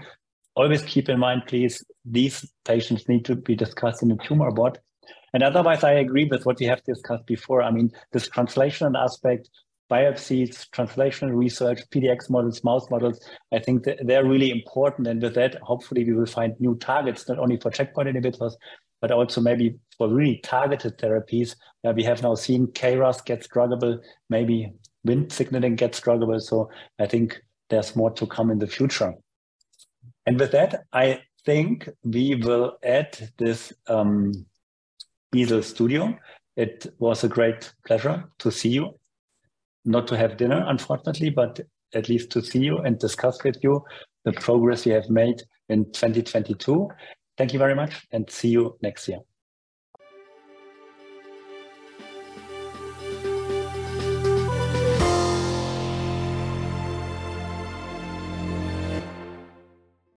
always 0.56 0.82
keep 0.84 1.10
in 1.10 1.20
mind, 1.20 1.44
please, 1.48 1.84
these 2.06 2.50
patients 2.66 3.08
need 3.08 3.26
to 3.26 3.36
be 3.36 3.56
discussed 3.56 4.04
in 4.04 4.12
a 4.12 4.18
tumor 4.18 4.52
board. 4.52 4.80
And 5.34 5.44
otherwise, 5.44 5.84
I 5.84 5.94
agree 5.94 6.26
with 6.26 6.46
what 6.46 6.60
we 6.60 6.66
have 6.66 6.84
discussed 6.84 7.26
before. 7.28 7.62
I 7.62 7.72
mean, 7.72 7.92
this 8.12 8.28
translational 8.28 9.02
aspect, 9.02 9.50
biopsies, 9.90 10.70
translational 10.70 11.36
research, 11.36 11.82
PDX 11.90 12.30
models, 12.30 12.64
mouse 12.64 12.90
models, 12.90 13.20
I 13.52 13.60
think 13.60 13.86
they're 14.04 14.26
really 14.26 14.52
important. 14.52 15.08
And 15.08 15.22
with 15.22 15.36
that, 15.36 15.56
hopefully 15.62 16.04
we 16.04 16.14
will 16.14 16.26
find 16.26 16.60
new 16.60 16.76
targets, 16.76 17.28
not 17.28 17.40
only 17.40 17.58
for 17.58 17.72
checkpoint 17.72 18.10
inhibitors, 18.10 18.54
but 19.02 19.12
also 19.12 19.42
maybe 19.42 19.78
for 19.98 20.10
really 20.10 20.40
targeted 20.44 20.98
therapies. 20.98 21.56
Uh, 21.84 21.94
we 21.96 22.04
have 22.04 22.22
now 22.22 22.36
seen 22.36 22.68
KRAS 22.68 23.24
gets 23.26 23.48
druggable, 23.48 24.00
maybe 24.30 24.72
Wnt 25.08 25.32
signaling 25.32 25.76
gets 25.76 26.00
druggable. 26.02 26.42
So 26.42 26.70
I 27.00 27.08
think 27.08 27.42
there's 27.70 27.96
more 27.96 28.12
to 28.12 28.28
come 28.28 28.52
in 28.52 28.60
the 28.60 28.68
future. 28.68 29.14
And 30.26 30.40
with 30.40 30.52
that, 30.52 30.84
I 30.94 31.22
think 31.46 31.90
we 32.04 32.36
will 32.36 32.78
add 32.84 33.32
this 33.38 33.74
um, 33.88 34.46
studio. 35.34 36.18
It 36.56 36.94
was 37.00 37.24
a 37.24 37.30
great 37.30 37.72
pleasure 37.86 38.26
to 38.40 38.52
see 38.52 38.70
you. 38.70 38.99
Not 39.90 40.06
to 40.10 40.18
have 40.18 40.38
dinner, 40.38 40.64
unfortunately, 40.68 41.32
but 41.32 41.60
at 41.96 42.10
least 42.10 42.30
to 42.34 42.44
see 42.44 42.60
you 42.60 42.78
and 42.78 43.00
discuss 43.00 43.44
with 43.44 43.58
you 43.64 43.84
the 44.24 44.34
progress 44.34 44.86
we 44.86 44.92
have 44.92 45.10
made 45.10 45.42
in 45.68 45.86
2022. 45.86 46.88
Thank 47.40 47.54
you 47.54 47.58
very 47.58 47.74
much 47.74 48.06
and 48.12 48.30
see 48.30 48.50
you 48.50 48.78
next 48.84 49.08
year. 49.08 49.18